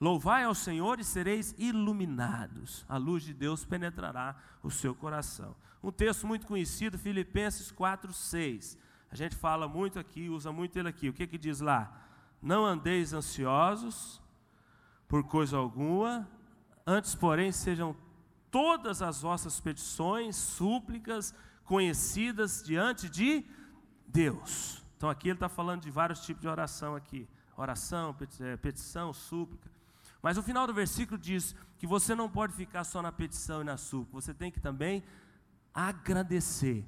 louvai 0.00 0.44
ao 0.44 0.54
Senhor 0.54 1.00
e 1.00 1.04
sereis 1.04 1.52
iluminados, 1.58 2.86
a 2.88 2.96
luz 2.96 3.24
de 3.24 3.34
Deus 3.34 3.64
penetrará 3.64 4.36
o 4.62 4.70
seu 4.70 4.94
coração. 4.94 5.56
Um 5.82 5.90
texto 5.90 6.24
muito 6.24 6.46
conhecido, 6.46 6.96
Filipenses 6.96 7.72
4, 7.72 8.12
6. 8.12 8.78
A 9.10 9.16
gente 9.16 9.34
fala 9.34 9.66
muito 9.66 9.98
aqui, 9.98 10.28
usa 10.28 10.52
muito 10.52 10.78
ele 10.78 10.88
aqui. 10.88 11.08
O 11.08 11.12
que 11.12 11.26
que 11.26 11.36
diz 11.36 11.60
lá? 11.60 11.92
Não 12.40 12.64
andeis 12.64 13.12
ansiosos 13.12 14.22
por 15.08 15.24
coisa 15.24 15.56
alguma, 15.56 16.30
antes, 16.86 17.12
porém, 17.16 17.50
sejam 17.50 17.96
todas 18.52 19.02
as 19.02 19.20
vossas 19.22 19.58
petições, 19.58 20.36
súplicas, 20.36 21.34
conhecidas 21.64 22.62
diante 22.62 23.08
de 23.08 23.40
Deus. 23.40 23.63
Então 24.96 25.10
aqui 25.10 25.28
ele 25.28 25.36
está 25.36 25.48
falando 25.48 25.82
de 25.82 25.90
vários 25.90 26.24
tipos 26.24 26.42
de 26.42 26.48
oração 26.48 26.94
aqui. 26.94 27.28
Oração, 27.56 28.16
é, 28.40 28.56
petição, 28.56 29.12
súplica. 29.12 29.70
Mas 30.22 30.38
o 30.38 30.42
final 30.42 30.66
do 30.66 30.74
versículo 30.74 31.18
diz 31.18 31.54
que 31.76 31.86
você 31.86 32.14
não 32.14 32.28
pode 32.30 32.54
ficar 32.54 32.84
só 32.84 33.02
na 33.02 33.12
petição 33.12 33.60
e 33.60 33.64
na 33.64 33.76
súplica, 33.76 34.20
você 34.20 34.32
tem 34.32 34.50
que 34.50 34.58
também 34.58 35.04
agradecer. 35.72 36.84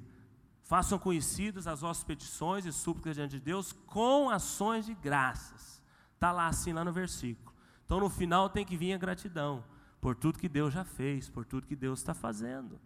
Façam 0.63 0.97
conhecidas 0.97 1.67
as 1.67 1.81
vossas 1.81 2.03
petições 2.03 2.65
e 2.65 2.73
súplicas 2.73 3.15
diante 3.15 3.31
de 3.31 3.39
Deus 3.39 3.71
com 3.71 4.29
ações 4.29 4.85
de 4.85 4.93
graças. 4.95 5.81
Está 6.15 6.31
lá 6.31 6.47
assim, 6.47 6.73
lá 6.73 6.83
no 6.83 6.91
versículo. 6.91 7.55
Então 7.85 7.99
no 7.99 8.09
final 8.09 8.49
tem 8.49 8.65
que 8.65 8.75
vir 8.75 8.93
a 8.93 8.97
gratidão 8.97 9.63
por 10.01 10.15
tudo 10.15 10.39
que 10.39 10.49
Deus 10.49 10.73
já 10.73 10.83
fez, 10.83 11.29
por 11.29 11.45
tudo 11.45 11.67
que 11.67 11.75
Deus 11.75 11.99
está 11.99 12.13
fazendo. 12.13 12.79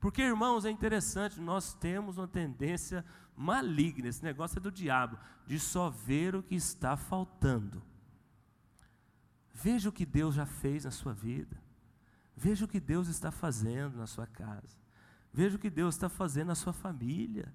Porque, 0.00 0.22
irmãos, 0.22 0.64
é 0.64 0.70
interessante, 0.70 1.40
nós 1.40 1.74
temos 1.74 2.18
uma 2.18 2.28
tendência 2.28 3.04
maligna, 3.36 4.08
esse 4.08 4.22
negócio 4.22 4.58
é 4.58 4.60
do 4.60 4.70
diabo, 4.70 5.18
de 5.46 5.58
só 5.58 5.90
ver 5.90 6.34
o 6.34 6.42
que 6.42 6.54
está 6.54 6.96
faltando. 6.96 7.82
Veja 9.52 9.88
o 9.88 9.92
que 9.92 10.06
Deus 10.06 10.36
já 10.36 10.46
fez 10.46 10.84
na 10.84 10.90
sua 10.90 11.12
vida. 11.12 11.60
Veja 12.36 12.64
o 12.64 12.68
que 12.68 12.78
Deus 12.78 13.08
está 13.08 13.32
fazendo 13.32 13.96
na 13.96 14.06
sua 14.06 14.26
casa. 14.26 14.76
Veja 15.32 15.56
o 15.56 15.58
que 15.58 15.68
Deus 15.68 15.96
está 15.96 16.08
fazendo 16.08 16.48
na 16.48 16.54
sua 16.54 16.72
família. 16.72 17.52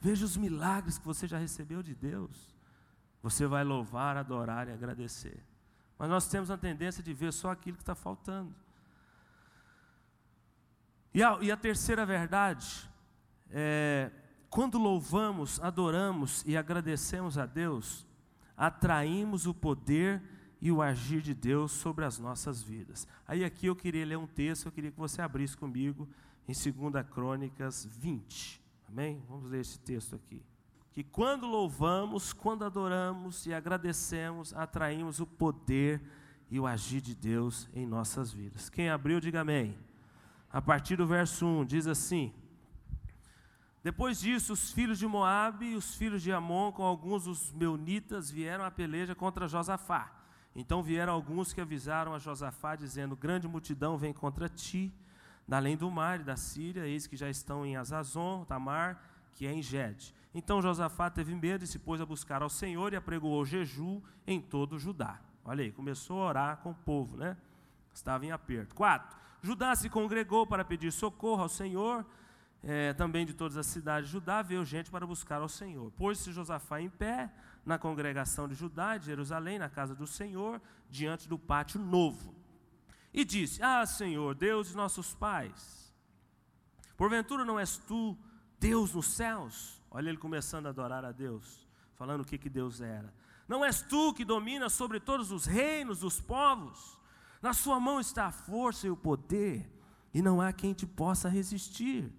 Veja 0.00 0.24
os 0.24 0.36
milagres 0.36 0.96
que 0.96 1.04
você 1.04 1.26
já 1.28 1.36
recebeu 1.36 1.82
de 1.82 1.94
Deus. 1.94 2.56
Você 3.22 3.46
vai 3.46 3.62
louvar, 3.62 4.16
adorar 4.16 4.68
e 4.68 4.72
agradecer. 4.72 5.44
Mas 5.98 6.08
nós 6.08 6.26
temos 6.26 6.50
a 6.50 6.56
tendência 6.56 7.02
de 7.02 7.12
ver 7.12 7.32
só 7.32 7.50
aquilo 7.50 7.76
que 7.76 7.82
está 7.82 7.94
faltando. 7.94 8.54
E 11.14 11.22
a, 11.22 11.38
e 11.40 11.50
a, 11.50 11.56
terceira 11.56 12.06
verdade 12.06 12.88
é, 13.50 14.10
quando 14.48 14.78
louvamos, 14.78 15.60
adoramos 15.60 16.42
e 16.46 16.56
agradecemos 16.56 17.36
a 17.36 17.46
Deus, 17.46 18.06
atraímos 18.56 19.46
o 19.46 19.52
poder 19.52 20.22
e 20.60 20.70
o 20.70 20.80
agir 20.80 21.20
de 21.20 21.34
Deus 21.34 21.72
sobre 21.72 22.04
as 22.04 22.18
nossas 22.18 22.62
vidas. 22.62 23.06
Aí 23.26 23.44
aqui 23.44 23.66
eu 23.66 23.76
queria 23.76 24.06
ler 24.06 24.16
um 24.16 24.26
texto, 24.26 24.66
eu 24.66 24.72
queria 24.72 24.90
que 24.90 24.98
você 24.98 25.20
abrisse 25.20 25.56
comigo 25.56 26.08
em 26.48 26.52
2 26.52 27.06
Crônicas 27.10 27.84
20. 27.84 28.62
Amém? 28.88 29.22
Vamos 29.28 29.50
ler 29.50 29.60
esse 29.60 29.78
texto 29.80 30.14
aqui 30.14 30.42
que 30.92 31.02
quando 31.02 31.46
louvamos, 31.46 32.32
quando 32.32 32.64
adoramos 32.64 33.46
e 33.46 33.54
agradecemos, 33.54 34.52
atraímos 34.52 35.20
o 35.20 35.26
poder 35.26 36.02
e 36.50 36.60
o 36.60 36.66
agir 36.66 37.00
de 37.00 37.14
Deus 37.14 37.66
em 37.74 37.86
nossas 37.86 38.30
vidas. 38.30 38.68
Quem 38.68 38.90
abriu, 38.90 39.18
diga 39.18 39.40
amém. 39.40 39.74
A 40.52 40.60
partir 40.60 40.96
do 40.96 41.06
verso 41.06 41.46
1, 41.46 41.64
diz 41.64 41.86
assim: 41.86 42.30
Depois 43.82 44.20
disso, 44.20 44.52
os 44.52 44.70
filhos 44.70 44.98
de 44.98 45.06
Moabe 45.06 45.66
e 45.66 45.74
os 45.74 45.94
filhos 45.94 46.22
de 46.22 46.30
Amon, 46.30 46.70
com 46.70 46.82
alguns 46.82 47.24
dos 47.24 47.50
meunitas, 47.52 48.30
vieram 48.30 48.62
à 48.62 48.70
peleja 48.70 49.14
contra 49.14 49.48
Josafá. 49.48 50.12
Então 50.54 50.82
vieram 50.82 51.14
alguns 51.14 51.54
que 51.54 51.60
avisaram 51.62 52.14
a 52.14 52.18
Josafá, 52.18 52.76
dizendo: 52.76 53.16
Grande 53.16 53.48
multidão 53.48 53.96
vem 53.96 54.12
contra 54.12 54.46
ti, 54.46 54.92
da 55.48 55.56
além 55.56 55.74
do 55.74 55.90
mar 55.90 56.20
e 56.20 56.24
da 56.24 56.36
Síria, 56.36 56.86
eis 56.86 57.06
que 57.06 57.16
já 57.16 57.30
estão 57.30 57.64
em 57.64 57.76
Azazon, 57.76 58.44
Tamar, 58.44 59.00
que 59.34 59.46
é 59.46 59.52
em 59.52 59.62
Gede. 59.62 60.14
Então 60.34 60.60
Josafá 60.60 61.08
teve 61.08 61.34
medo 61.34 61.64
e 61.64 61.66
se 61.66 61.78
pôs 61.78 61.98
a 61.98 62.06
buscar 62.06 62.42
ao 62.42 62.50
Senhor 62.50 62.92
e 62.92 62.96
apregoou 62.96 63.42
jejum 63.46 64.02
em 64.26 64.38
todo 64.38 64.74
o 64.74 64.78
Judá. 64.78 65.18
Olha 65.44 65.64
aí, 65.64 65.72
começou 65.72 66.22
a 66.22 66.26
orar 66.26 66.56
com 66.58 66.72
o 66.72 66.74
povo, 66.74 67.16
né? 67.16 67.38
Estava 67.92 68.24
em 68.24 68.32
aperto. 68.32 68.74
Quatro, 68.74 69.16
Judá 69.42 69.74
se 69.74 69.88
congregou 69.88 70.46
para 70.46 70.64
pedir 70.64 70.92
socorro 70.92 71.42
ao 71.42 71.48
Senhor, 71.48 72.06
é, 72.62 72.92
também 72.92 73.26
de 73.26 73.34
todas 73.34 73.56
as 73.56 73.66
cidades 73.66 74.08
de 74.08 74.12
Judá, 74.12 74.40
veio 74.40 74.64
gente 74.64 74.90
para 74.90 75.06
buscar 75.06 75.40
ao 75.40 75.48
Senhor. 75.48 75.90
Pôs-se 75.92 76.32
Josafá 76.32 76.80
em 76.80 76.88
pé 76.88 77.30
na 77.66 77.76
congregação 77.78 78.46
de 78.46 78.54
Judá, 78.54 78.96
de 78.96 79.06
Jerusalém, 79.06 79.58
na 79.58 79.68
casa 79.68 79.94
do 79.94 80.06
Senhor, 80.06 80.60
diante 80.88 81.28
do 81.28 81.38
pátio 81.38 81.80
novo. 81.80 82.34
E 83.12 83.24
disse: 83.24 83.62
Ah, 83.62 83.84
Senhor, 83.84 84.34
Deus 84.34 84.68
de 84.68 84.76
nossos 84.76 85.12
pais, 85.12 85.92
porventura 86.96 87.44
não 87.44 87.58
és 87.58 87.76
tu 87.76 88.16
Deus 88.58 88.94
nos 88.94 89.06
céus? 89.06 89.82
Olha 89.90 90.08
ele 90.08 90.18
começando 90.18 90.66
a 90.66 90.70
adorar 90.70 91.04
a 91.04 91.10
Deus, 91.10 91.68
falando 91.96 92.20
o 92.20 92.24
que, 92.24 92.38
que 92.38 92.48
Deus 92.48 92.80
era. 92.80 93.12
Não 93.48 93.64
és 93.64 93.82
tu 93.82 94.14
que 94.14 94.24
dominas 94.24 94.72
sobre 94.72 95.00
todos 95.00 95.32
os 95.32 95.44
reinos 95.46 96.00
dos 96.00 96.20
povos? 96.20 96.96
Na 97.42 97.52
sua 97.52 97.80
mão 97.80 97.98
está 97.98 98.26
a 98.26 98.30
força 98.30 98.86
e 98.86 98.90
o 98.90 98.96
poder, 98.96 99.68
e 100.14 100.22
não 100.22 100.40
há 100.40 100.52
quem 100.52 100.72
te 100.72 100.86
possa 100.86 101.28
resistir. 101.28 102.12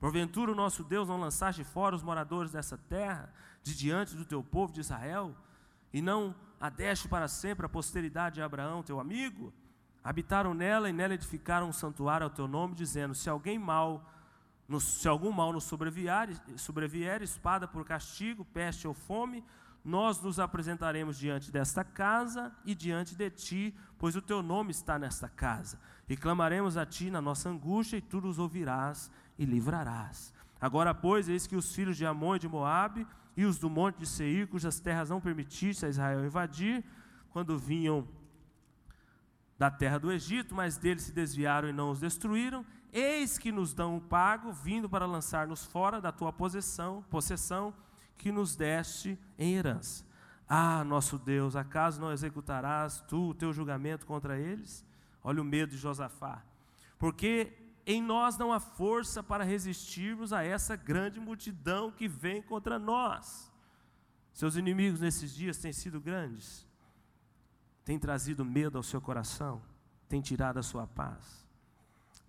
Porventura 0.00 0.50
o 0.50 0.54
nosso 0.54 0.82
Deus 0.82 1.06
não 1.06 1.20
lançaste 1.20 1.62
fora 1.62 1.94
os 1.94 2.02
moradores 2.02 2.50
dessa 2.50 2.78
terra, 2.78 3.32
de 3.62 3.76
diante 3.76 4.16
do 4.16 4.24
teu 4.24 4.42
povo 4.42 4.72
de 4.72 4.80
Israel, 4.80 5.36
e 5.92 6.00
não 6.00 6.34
adeste 6.58 7.06
para 7.06 7.28
sempre 7.28 7.66
a 7.66 7.68
posteridade 7.68 8.36
de 8.36 8.42
Abraão, 8.42 8.82
teu 8.82 8.98
amigo? 8.98 9.52
Habitaram 10.02 10.54
nela 10.54 10.88
e 10.88 10.92
nela 10.92 11.14
edificaram 11.14 11.68
um 11.68 11.72
santuário 11.72 12.24
ao 12.24 12.30
teu 12.30 12.48
nome, 12.48 12.74
dizendo: 12.74 13.14
Se 13.14 13.28
alguém 13.28 13.58
mal 13.58 14.04
se 14.80 15.06
algum 15.06 15.30
mal 15.30 15.52
nos 15.52 15.64
sobrevier, 15.64 16.30
sobrevier, 16.56 17.20
espada 17.22 17.68
por 17.68 17.84
castigo, 17.84 18.44
peste 18.44 18.88
ou 18.88 18.94
fome, 18.94 19.44
nós 19.84 20.20
nos 20.20 20.38
apresentaremos 20.38 21.18
diante 21.18 21.50
desta 21.50 21.82
casa 21.82 22.52
e 22.64 22.74
diante 22.74 23.16
de 23.16 23.30
ti, 23.30 23.74
pois 23.98 24.14
o 24.14 24.22
teu 24.22 24.42
nome 24.42 24.70
está 24.70 24.98
nesta 24.98 25.28
casa. 25.28 25.80
E 26.08 26.16
clamaremos 26.16 26.76
a 26.76 26.86
ti 26.86 27.10
na 27.10 27.20
nossa 27.20 27.48
angústia, 27.48 27.96
e 27.96 28.00
tu 28.00 28.20
nos 28.20 28.38
ouvirás 28.38 29.10
e 29.38 29.44
livrarás. 29.44 30.32
Agora, 30.60 30.94
pois, 30.94 31.28
eis 31.28 31.46
que 31.46 31.56
os 31.56 31.74
filhos 31.74 31.96
de 31.96 32.06
Amon 32.06 32.36
e 32.36 32.38
de 32.38 32.48
Moabe 32.48 33.06
e 33.36 33.44
os 33.44 33.58
do 33.58 33.68
monte 33.68 33.98
de 33.98 34.06
Seir, 34.06 34.46
cujas 34.46 34.78
terras 34.78 35.10
não 35.10 35.20
permitiste 35.20 35.84
a 35.84 35.88
Israel 35.88 36.24
invadir, 36.24 36.84
quando 37.30 37.58
vinham 37.58 38.06
da 39.58 39.70
terra 39.70 39.98
do 39.98 40.12
Egito, 40.12 40.54
mas 40.54 40.76
deles 40.76 41.04
se 41.04 41.12
desviaram 41.12 41.68
e 41.68 41.72
não 41.72 41.90
os 41.90 41.98
destruíram, 41.98 42.64
Eis 42.92 43.38
que 43.38 43.50
nos 43.50 43.72
dão 43.72 43.96
o 43.96 44.00
pago, 44.02 44.52
vindo 44.52 44.86
para 44.86 45.06
lançar-nos 45.06 45.64
fora 45.64 45.98
da 45.98 46.12
tua 46.12 46.30
possessão, 46.30 47.02
possessão 47.08 47.72
que 48.22 48.30
nos 48.30 48.54
deste 48.54 49.18
em 49.36 49.54
herança. 49.54 50.04
Ah, 50.48 50.84
nosso 50.84 51.18
Deus, 51.18 51.56
acaso 51.56 52.00
não 52.00 52.12
executarás 52.12 53.00
tu 53.08 53.30
o 53.30 53.34
teu 53.34 53.52
julgamento 53.52 54.06
contra 54.06 54.38
eles? 54.38 54.84
Olha 55.24 55.42
o 55.42 55.44
medo 55.44 55.70
de 55.70 55.76
Josafá. 55.76 56.44
Porque 57.00 57.52
em 57.84 58.00
nós 58.00 58.38
não 58.38 58.52
há 58.52 58.60
força 58.60 59.24
para 59.24 59.42
resistirmos 59.42 60.32
a 60.32 60.44
essa 60.44 60.76
grande 60.76 61.18
multidão 61.18 61.90
que 61.90 62.06
vem 62.06 62.40
contra 62.40 62.78
nós. 62.78 63.50
Seus 64.32 64.54
inimigos 64.54 65.00
nesses 65.00 65.34
dias 65.34 65.58
têm 65.58 65.72
sido 65.72 66.00
grandes, 66.00 66.64
têm 67.84 67.98
trazido 67.98 68.44
medo 68.44 68.78
ao 68.78 68.84
seu 68.84 69.00
coração, 69.00 69.60
têm 70.08 70.20
tirado 70.20 70.58
a 70.58 70.62
sua 70.62 70.86
paz. 70.86 71.44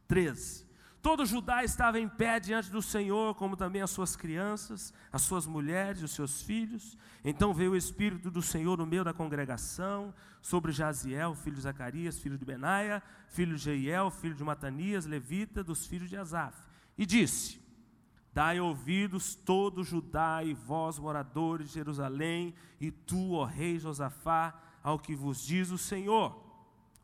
13. 0.08 0.66
Todo 1.04 1.26
Judá 1.26 1.66
estava 1.66 2.00
em 2.00 2.08
pé 2.08 2.40
diante 2.40 2.72
do 2.72 2.82
Senhor, 2.82 3.36
como 3.36 3.58
também 3.58 3.82
as 3.82 3.92
suas 3.92 4.16
crianças, 4.16 4.94
as 5.12 5.22
suas 5.22 5.46
mulheres 5.46 6.02
os 6.02 6.12
seus 6.12 6.42
filhos. 6.42 6.98
Então 7.26 7.54
veio 7.54 7.72
o 7.72 7.76
Espírito 7.76 8.32
do 8.32 8.42
Senhor 8.42 8.78
no 8.78 8.86
meio 8.86 9.04
da 9.04 9.14
congregação, 9.14 10.14
sobre 10.42 10.72
Jaziel, 10.72 11.36
filho 11.36 11.58
de 11.58 11.62
Zacarias, 11.64 12.20
filho 12.20 12.38
de 12.38 12.46
Benaia, 12.46 13.04
filho 13.28 13.58
de 13.58 13.62
Jeiel, 13.62 14.10
filho 14.10 14.34
de 14.34 14.46
Matanias, 14.46 15.06
levita, 15.06 15.62
dos 15.62 15.86
filhos 15.86 16.10
de 16.10 16.16
Asaf. 16.16 16.58
E 16.98 17.06
disse: 17.06 17.62
Dai 18.34 18.62
ouvidos 18.62 19.36
todo 19.36 19.84
Judá 19.84 20.42
e 20.42 20.54
vós, 20.54 20.98
moradores 20.98 21.68
de 21.68 21.74
Jerusalém, 21.74 22.56
e 22.80 22.92
tu, 22.92 23.34
ó 23.34 23.44
rei 23.44 23.78
Josafá, 23.78 24.58
ao 24.82 24.98
que 24.98 25.14
vos 25.14 25.46
diz 25.46 25.70
o 25.70 25.78
Senhor. 25.78 26.42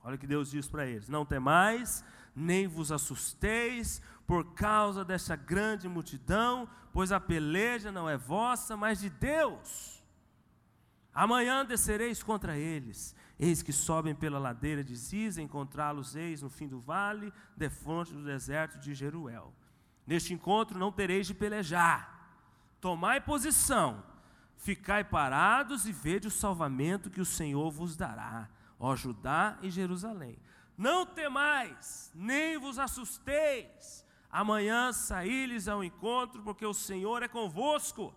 Olha 0.01 0.15
o 0.15 0.17
que 0.17 0.25
Deus 0.25 0.49
diz 0.49 0.69
para 0.69 0.87
eles: 0.87 1.09
Não 1.09 1.25
temais, 1.25 2.01
nem 2.39 2.67
vos 2.67 2.91
assusteis 2.91 4.01
por 4.25 4.53
causa 4.53 5.03
dessa 5.03 5.35
grande 5.35 5.89
multidão, 5.89 6.69
pois 6.93 7.11
a 7.11 7.19
peleja 7.19 7.91
não 7.91 8.09
é 8.09 8.17
vossa, 8.17 8.77
mas 8.77 8.99
de 8.99 9.09
Deus. 9.09 10.01
Amanhã 11.13 11.65
descereis 11.65 12.23
contra 12.23 12.57
eles. 12.57 13.15
Eis 13.37 13.61
que 13.61 13.73
sobem 13.73 14.15
pela 14.15 14.39
ladeira 14.39 14.83
de 14.83 14.95
Ziz, 14.95 15.37
encontrá-los 15.37 16.15
eis 16.15 16.41
no 16.41 16.49
fim 16.49 16.67
do 16.67 16.79
vale, 16.79 17.33
defronte 17.57 18.13
do 18.13 18.23
deserto 18.23 18.79
de 18.79 18.93
Jeruel. 18.93 19.53
Neste 20.05 20.33
encontro 20.33 20.79
não 20.79 20.91
tereis 20.91 21.27
de 21.27 21.33
pelejar. 21.33 22.17
Tomai 22.79 23.19
posição, 23.19 24.03
ficai 24.57 25.03
parados 25.03 25.85
e 25.85 25.91
vede 25.91 26.27
o 26.27 26.31
salvamento 26.31 27.09
que 27.09 27.21
o 27.21 27.25
Senhor 27.25 27.69
vos 27.71 27.95
dará, 27.95 28.49
ó 28.79 28.95
Judá 28.95 29.57
e 29.61 29.69
Jerusalém. 29.69 30.37
Não 30.79 31.05
temais, 31.05 32.09
nem 32.15 32.57
vos 32.57 32.79
assusteis. 32.79 34.05
Amanhã 34.31 34.93
saí-lhes 34.93 35.67
ao 35.67 35.83
encontro, 35.83 36.41
porque 36.41 36.65
o 36.65 36.73
Senhor 36.73 37.21
é 37.21 37.27
convosco. 37.27 38.15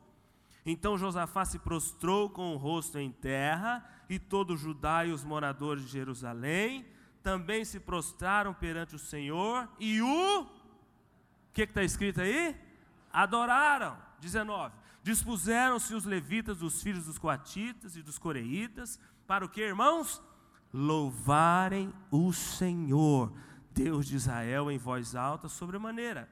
Então 0.64 0.96
Josafá 0.96 1.44
se 1.44 1.58
prostrou 1.58 2.30
com 2.30 2.54
o 2.54 2.56
rosto 2.56 3.00
em 3.00 3.10
terra, 3.10 3.84
e 4.08 4.16
todo 4.16 4.56
Judá 4.56 5.04
e 5.04 5.10
os 5.10 5.24
moradores 5.24 5.84
de 5.84 5.90
Jerusalém 5.90 6.86
também 7.20 7.64
se 7.64 7.80
prostraram 7.80 8.54
perante 8.54 8.94
o 8.94 8.98
Senhor, 8.98 9.68
e 9.80 10.00
o. 10.00 10.42
O 10.42 10.48
que 11.52 11.62
está 11.62 11.82
escrito 11.82 12.20
aí? 12.20 12.54
Adoraram. 13.12 13.98
19. 14.20 14.72
Dispuseram-se 15.02 15.96
os 15.96 16.04
levitas 16.04 16.58
dos 16.58 16.80
filhos 16.80 17.06
dos 17.06 17.18
coatitas 17.18 17.96
e 17.96 18.02
dos 18.02 18.20
coreitas, 18.20 19.00
para 19.26 19.44
o 19.44 19.48
que, 19.48 19.60
irmãos? 19.60 20.22
Louvarem 20.72 21.92
o 22.10 22.32
Senhor, 22.32 23.32
Deus 23.72 24.06
de 24.06 24.16
Israel, 24.16 24.70
em 24.70 24.78
voz 24.78 25.14
alta, 25.14 25.48
sobremaneira. 25.48 26.28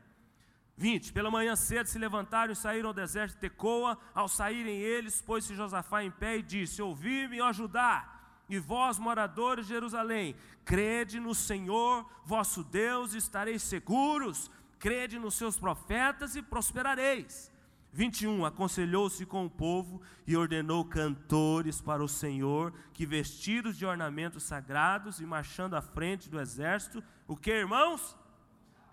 20. 0.77 1.13
Pela 1.13 1.31
manhã 1.31 1.55
cedo 1.55 1.87
se 1.87 1.99
levantaram 1.99 2.55
e 2.55 2.57
saíram 2.57 2.89
ao 2.89 2.95
deserto 2.95 3.35
de 3.35 3.41
Tecoa. 3.41 3.99
Ao 4.15 4.27
saírem 4.27 4.79
eles, 4.79 5.21
pôs-se 5.21 5.55
Josafá 5.55 6.03
em 6.03 6.11
pé 6.11 6.39
e 6.39 6.43
disse: 6.43 6.81
Ouvi-me, 6.81 7.39
ó 7.43 7.53
Judá, 7.53 8.09
e 8.49 8.59
vós, 8.59 8.99
moradores 8.99 9.67
de 9.67 9.75
Jerusalém, 9.75 10.35
crede 10.65 11.21
no 11.21 11.35
Senhor, 11.35 12.11
vosso 12.25 12.65
Deus, 12.65 13.13
e 13.13 13.19
estareis 13.19 13.63
seguros. 13.63 14.51
Crede 14.79 15.19
nos 15.19 15.35
seus 15.35 15.59
profetas 15.59 16.35
e 16.35 16.41
prosperareis. 16.41 17.50
21. 17.93 18.45
Aconselhou-se 18.45 19.25
com 19.27 19.47
o 19.47 19.51
povo 19.51 20.01
e 20.27 20.37
ordenou 20.37 20.85
cantores 20.85 21.81
para 21.81 22.03
o 22.03 22.09
Senhor, 22.09 22.73
que 22.93 23.05
vestidos 23.05 23.77
de 23.77 23.85
ornamentos 23.85 24.43
sagrados 24.43 25.21
e 25.21 25.27
marchando 25.27 25.75
à 25.75 25.83
frente 25.83 26.31
do 26.31 26.41
exército, 26.41 27.03
o 27.27 27.37
que, 27.37 27.51
irmãos? 27.51 28.17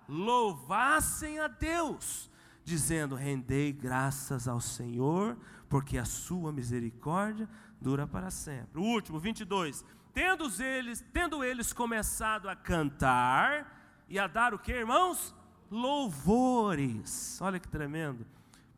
louvassem 0.07 1.39
a 1.39 1.47
Deus, 1.47 2.31
dizendo: 2.63 3.15
Rendei 3.15 3.71
graças 3.71 4.47
ao 4.47 4.61
Senhor, 4.61 5.37
porque 5.67 5.97
a 5.97 6.05
sua 6.05 6.51
misericórdia 6.51 7.49
dura 7.81 8.07
para 8.07 8.31
sempre. 8.31 8.79
O 8.79 8.83
último, 8.83 9.19
22. 9.19 9.83
Tendo 10.13 10.49
eles, 10.63 11.05
tendo 11.13 11.43
eles 11.43 11.73
começado 11.73 12.49
a 12.49 12.55
cantar 12.55 14.05
e 14.09 14.17
a 14.17 14.25
dar 14.25 14.53
o 14.53 14.59
que, 14.59 14.71
irmãos? 14.71 15.35
Louvores. 15.69 17.39
Olha 17.41 17.59
que 17.59 17.67
tremendo. 17.67 18.25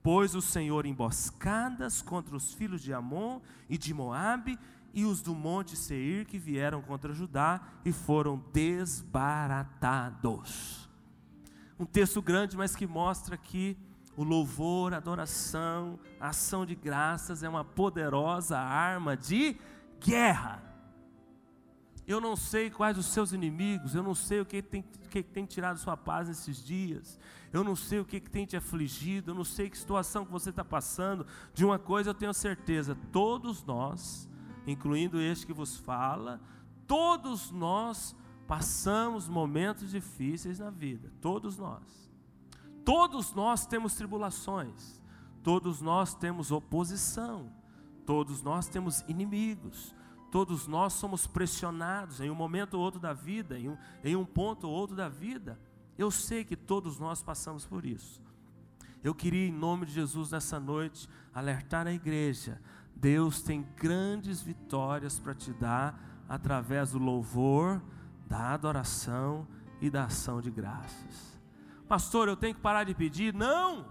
Pôs 0.10 0.34
o 0.34 0.42
Senhor 0.42 0.88
emboscadas 0.88 2.02
contra 2.02 2.36
os 2.36 2.52
filhos 2.52 2.82
de 2.82 2.92
Amon 2.92 3.40
e 3.70 3.78
de 3.78 3.94
Moabe 3.94 4.58
e 4.92 5.06
os 5.06 5.22
do 5.22 5.36
monte 5.36 5.76
Seir 5.76 6.26
que 6.26 6.40
vieram 6.40 6.82
contra 6.82 7.14
Judá 7.14 7.62
e 7.86 7.92
foram 7.92 8.44
desbaratados 8.52 10.90
um 11.78 11.86
texto 11.86 12.24
grande, 12.24 12.58
mas 12.58 12.76
que 12.76 12.88
mostra 12.88 13.38
que 13.38 13.78
o 14.18 14.24
louvor, 14.24 14.96
a 14.96 14.98
adoração, 14.98 16.00
a 16.20 16.30
ação 16.30 16.66
de 16.66 16.74
graças 16.74 17.44
é 17.44 17.48
uma 17.48 17.64
poderosa 17.64 18.58
arma 18.58 19.16
de 19.16 19.56
guerra. 20.04 20.69
Eu 22.10 22.20
não 22.20 22.36
sei 22.36 22.72
quais 22.72 22.98
os 22.98 23.06
seus 23.06 23.34
inimigos, 23.34 23.94
eu 23.94 24.02
não 24.02 24.16
sei 24.16 24.42
o 24.42 24.46
que 24.46 24.64
tem, 24.64 24.82
que 25.12 25.22
tem 25.22 25.46
tirado 25.46 25.78
sua 25.78 25.96
paz 25.96 26.28
nesses 26.28 26.66
dias, 26.66 27.20
eu 27.54 27.64
não 27.64 27.76
sei 27.76 28.00
o 28.00 28.06
que 28.06 28.20
tem 28.20 28.48
te 28.48 28.58
afligido, 28.58 29.30
eu 29.30 29.36
não 29.36 29.44
sei 29.44 29.70
que 29.70 29.78
situação 29.78 30.26
que 30.26 30.32
você 30.32 30.50
está 30.50 30.66
passando. 30.66 31.24
De 31.54 31.64
uma 31.64 31.78
coisa 31.78 32.10
eu 32.10 32.16
tenho 32.16 32.34
certeza: 32.34 32.98
todos 33.12 33.64
nós, 33.64 34.28
incluindo 34.66 35.22
este 35.22 35.46
que 35.46 35.54
vos 35.54 35.78
fala, 35.78 36.42
todos 36.88 37.52
nós 37.52 38.16
passamos 38.48 39.30
momentos 39.30 39.92
difíceis 39.92 40.58
na 40.58 40.72
vida, 40.72 41.14
todos 41.22 41.60
nós. 41.60 42.10
Todos 42.84 43.36
nós 43.36 43.68
temos 43.68 43.94
tribulações, 43.94 45.00
todos 45.44 45.80
nós 45.80 46.16
temos 46.16 46.52
oposição, 46.52 47.52
todos 48.04 48.42
nós 48.42 48.68
temos 48.68 49.02
inimigos, 49.08 49.94
todos 50.32 50.68
nós 50.68 50.94
somos 50.94 51.28
pressionados 51.28 52.22
em 52.22 52.30
um 52.30 52.36
momento 52.36 52.76
ou 52.76 52.82
outro 52.82 53.00
da 53.00 53.14
vida, 53.14 53.60
em 53.60 53.70
um, 53.70 53.78
em 54.04 54.16
um 54.16 54.26
ponto 54.26 54.68
ou 54.68 54.74
outro 54.74 54.96
da 54.96 55.10
vida. 55.10 55.60
Eu 55.98 56.10
sei 56.10 56.44
que 56.44 56.56
todos 56.56 57.00
nós 57.00 57.22
passamos 57.22 57.66
por 57.66 57.86
isso. 57.86 58.22
Eu 59.04 59.16
queria, 59.16 59.48
em 59.48 59.52
nome 59.52 59.86
de 59.86 59.94
Jesus, 59.94 60.32
nessa 60.32 60.60
noite, 60.60 61.08
alertar 61.34 61.88
a 61.88 61.94
igreja: 61.94 62.62
Deus 62.96 63.42
tem 63.42 63.68
grandes 63.76 64.42
vitórias 64.42 65.20
para 65.20 65.34
te 65.34 65.54
dar 65.54 66.00
através 66.28 66.92
do 66.92 67.00
louvor 67.00 67.82
da 68.28 68.54
adoração 68.54 69.48
e 69.82 69.90
da 69.90 70.06
ação 70.06 70.40
de 70.40 70.52
graças. 70.52 71.40
Pastor, 71.88 72.28
eu 72.28 72.38
tenho 72.38 72.54
que 72.54 72.62
parar 72.62 72.84
de 72.84 72.94
pedir? 72.94 73.34
Não! 73.34 73.88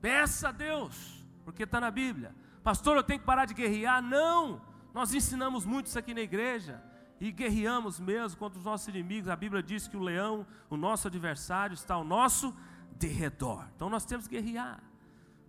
Peça 0.00 0.48
a 0.48 0.52
Deus, 0.52 1.22
porque 1.44 1.64
está 1.64 1.78
na 1.78 1.90
Bíblia. 1.90 2.34
Pastor, 2.62 2.96
eu 2.96 3.02
tenho 3.02 3.20
que 3.20 3.26
parar 3.26 3.44
de 3.44 3.52
guerrear? 3.52 4.02
Não! 4.02 4.62
Nós 4.96 5.12
ensinamos 5.12 5.66
muito 5.66 5.88
isso 5.88 5.98
aqui 5.98 6.14
na 6.14 6.22
igreja 6.22 6.82
e 7.20 7.30
guerreamos 7.30 8.00
mesmo 8.00 8.38
contra 8.38 8.58
os 8.58 8.64
nossos 8.64 8.88
inimigos. 8.88 9.28
A 9.28 9.36
Bíblia 9.36 9.62
diz 9.62 9.86
que 9.86 9.94
o 9.94 10.00
leão, 10.00 10.46
o 10.70 10.76
nosso 10.78 11.06
adversário, 11.06 11.74
está 11.74 11.92
ao 11.92 12.02
nosso 12.02 12.56
derredor. 12.98 13.66
Então 13.76 13.90
nós 13.90 14.06
temos 14.06 14.26
que 14.26 14.40
guerrear. 14.40 14.82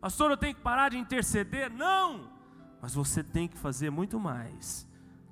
Pastor, 0.01 0.31
eu 0.31 0.35
tenho 0.35 0.53
que 0.53 0.59
parar 0.59 0.89
de 0.89 0.97
interceder? 0.97 1.71
Não! 1.71 2.29
Mas 2.81 2.93
você 2.93 3.23
tem 3.23 3.47
que 3.47 3.57
fazer 3.57 3.89
muito 3.89 4.19
mais: 4.19 4.85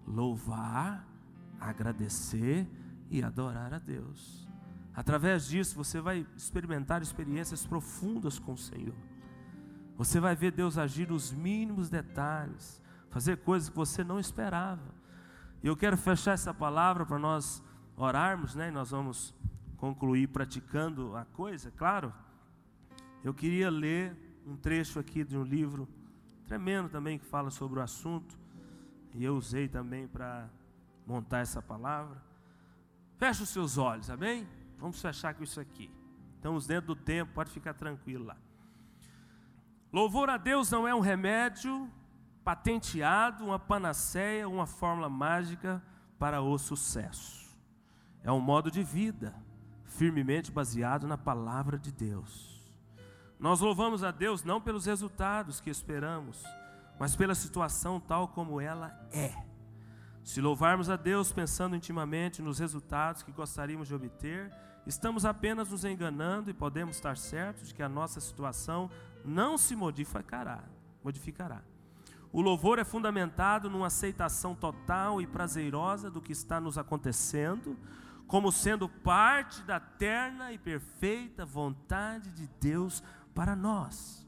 louvar, 0.07 1.05
agradecer 1.59 2.65
e 3.11 3.21
adorar 3.21 3.73
a 3.73 3.79
Deus. 3.79 4.47
Através 4.93 5.45
disso 5.45 5.75
você 5.75 5.99
vai 5.99 6.25
experimentar 6.37 7.01
experiências 7.01 7.67
profundas 7.67 8.39
com 8.39 8.53
o 8.53 8.57
Senhor. 8.57 8.95
Você 9.97 10.21
vai 10.21 10.37
ver 10.37 10.53
Deus 10.53 10.77
agir 10.77 11.09
nos 11.09 11.33
mínimos 11.33 11.89
detalhes, 11.89 12.81
fazer 13.15 13.37
coisas 13.37 13.69
que 13.69 13.75
você 13.77 14.03
não 14.03 14.19
esperava. 14.19 14.93
E 15.63 15.67
eu 15.67 15.77
quero 15.77 15.95
fechar 15.95 16.33
essa 16.33 16.53
palavra 16.53 17.05
para 17.05 17.17
nós 17.17 17.63
orarmos, 17.95 18.55
né? 18.55 18.67
E 18.67 18.71
nós 18.71 18.91
vamos 18.91 19.33
concluir 19.77 20.27
praticando 20.27 21.15
a 21.15 21.23
coisa, 21.23 21.71
claro. 21.71 22.13
Eu 23.23 23.33
queria 23.33 23.69
ler 23.69 24.13
um 24.45 24.57
trecho 24.57 24.99
aqui 24.99 25.23
de 25.23 25.37
um 25.37 25.43
livro 25.43 25.87
tremendo 26.45 26.89
também 26.89 27.17
que 27.17 27.23
fala 27.23 27.49
sobre 27.49 27.79
o 27.79 27.81
assunto, 27.81 28.37
e 29.13 29.23
eu 29.23 29.37
usei 29.37 29.69
também 29.69 30.09
para 30.09 30.49
montar 31.07 31.39
essa 31.39 31.61
palavra. 31.61 32.21
Feche 33.17 33.43
os 33.43 33.49
seus 33.49 33.77
olhos, 33.77 34.09
amém? 34.09 34.45
Vamos 34.77 35.01
fechar 35.01 35.33
com 35.33 35.41
isso 35.41 35.61
aqui. 35.61 35.89
Estamos 36.35 36.67
dentro 36.67 36.87
do 36.87 36.95
tempo, 36.97 37.31
pode 37.33 37.49
ficar 37.49 37.75
tranquilo 37.75 38.25
lá. 38.25 38.35
Louvor 39.93 40.29
a 40.29 40.35
Deus 40.35 40.69
não 40.69 40.85
é 40.85 40.93
um 40.93 40.99
remédio 40.99 41.89
patenteado, 42.45 43.43
uma 43.43 43.57
panaceia, 43.57 44.47
uma 44.47 44.67
fórmula 44.67 45.09
mágica 45.09 45.81
para 46.19 46.43
o 46.43 46.55
sucesso. 46.59 47.57
É 48.23 48.31
um 48.31 48.39
modo 48.39 48.69
de 48.69 48.83
vida 48.83 49.33
firmemente 49.83 50.51
baseado 50.51 51.07
na 51.07 51.17
palavra 51.17 51.77
de 51.77 51.91
Deus. 51.91 52.63
Nós 53.39 53.59
louvamos 53.61 54.03
a 54.03 54.11
Deus 54.11 54.43
não 54.43 54.61
pelos 54.61 54.85
resultados 54.85 55.59
que 55.59 55.71
esperamos, 55.71 56.43
mas 56.99 57.15
pela 57.15 57.33
situação 57.33 57.99
tal 57.99 58.27
como 58.27 58.61
ela 58.61 58.95
é. 59.11 59.33
Se 60.23 60.39
louvarmos 60.39 60.89
a 60.89 60.95
Deus 60.95 61.31
pensando 61.31 61.75
intimamente 61.75 62.43
nos 62.43 62.59
resultados 62.59 63.23
que 63.23 63.31
gostaríamos 63.31 63.87
de 63.87 63.95
obter, 63.95 64.53
estamos 64.85 65.25
apenas 65.25 65.71
nos 65.71 65.83
enganando 65.83 66.51
e 66.51 66.53
podemos 66.53 66.95
estar 66.95 67.17
certos 67.17 67.69
de 67.69 67.73
que 67.73 67.83
a 67.83 67.89
nossa 67.89 68.19
situação 68.19 68.89
não 69.23 69.57
se 69.57 69.75
modificará. 69.75 70.63
modificará. 71.03 71.61
O 72.35 72.41
louvor 72.41 72.79
é 72.79 72.83
fundamentado 72.83 73.69
numa 73.69 73.87
aceitação 73.87 74.53
total 74.53 75.21
e 75.21 75.25
prazerosa 75.25 76.11
do 76.11 76.21
que 76.21 76.33
está 76.33 76.59
nos 76.59 76.77
acontecendo, 76.77 77.77
como 78.27 78.51
sendo 78.51 78.89
parte 78.89 79.61
da 79.61 79.77
eterna 79.77 80.51
e 80.51 80.57
perfeita 80.57 81.45
vontade 81.45 82.29
de 82.31 82.45
Deus 82.59 83.01
para 83.33 83.55
nós. 83.55 84.27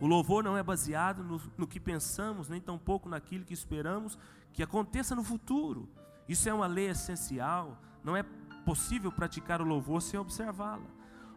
O 0.00 0.06
louvor 0.06 0.44
não 0.44 0.56
é 0.56 0.62
baseado 0.62 1.24
no, 1.24 1.42
no 1.58 1.66
que 1.66 1.80
pensamos, 1.80 2.48
nem 2.48 2.60
tampouco 2.60 3.08
naquilo 3.08 3.44
que 3.44 3.52
esperamos 3.52 4.16
que 4.52 4.62
aconteça 4.62 5.16
no 5.16 5.24
futuro. 5.24 5.88
Isso 6.28 6.48
é 6.48 6.54
uma 6.54 6.68
lei 6.68 6.88
essencial. 6.88 7.82
Não 8.04 8.16
é 8.16 8.22
possível 8.64 9.10
praticar 9.10 9.60
o 9.60 9.64
louvor 9.64 10.00
sem 10.02 10.20
observá-la. 10.20 10.86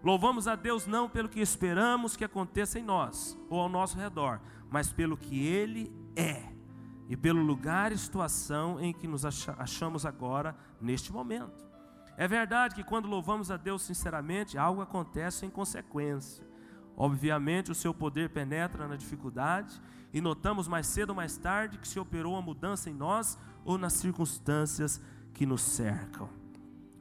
Louvamos 0.04 0.48
a 0.48 0.56
Deus 0.56 0.86
não 0.86 1.10
pelo 1.10 1.28
que 1.28 1.40
esperamos 1.40 2.16
que 2.16 2.24
aconteça 2.24 2.80
em 2.80 2.84
nós 2.84 3.38
ou 3.50 3.60
ao 3.60 3.70
nosso 3.70 3.98
redor, 3.98 4.40
mas 4.70 4.92
pelo 4.92 5.18
que 5.18 5.46
Ele 5.46 5.92
é. 6.16 6.44
e 7.10 7.16
pelo 7.16 7.42
lugar 7.42 7.92
e 7.92 7.98
situação 7.98 8.80
em 8.82 8.94
que 8.94 9.08
nos 9.08 9.24
achamos 9.26 10.06
agora, 10.06 10.56
neste 10.80 11.12
momento. 11.12 11.66
É 12.18 12.28
verdade 12.28 12.76
que 12.76 12.84
quando 12.84 13.08
louvamos 13.08 13.50
a 13.50 13.58
Deus 13.58 13.82
sinceramente, 13.82 14.58
algo 14.58 14.82
acontece 14.82 15.46
em 15.46 15.50
consequência. 15.50 16.46
Obviamente, 16.98 17.72
o 17.72 17.76
seu 17.76 17.94
poder 17.94 18.32
penetra 18.32 18.88
na 18.88 18.96
dificuldade 18.96 19.80
e 20.12 20.20
notamos 20.20 20.68
mais 20.68 20.88
cedo 20.88 21.12
ou 21.12 21.16
mais 21.16 21.38
tarde 21.38 21.78
que 21.78 21.88
se 21.88 22.00
operou 22.00 22.34
uma 22.34 22.42
mudança 22.42 22.90
em 22.90 22.94
nós 22.94 23.38
ou 23.64 23.78
nas 23.78 23.94
circunstâncias 23.94 25.00
que 25.34 25.46
nos 25.46 25.62
cercam. 25.62 26.28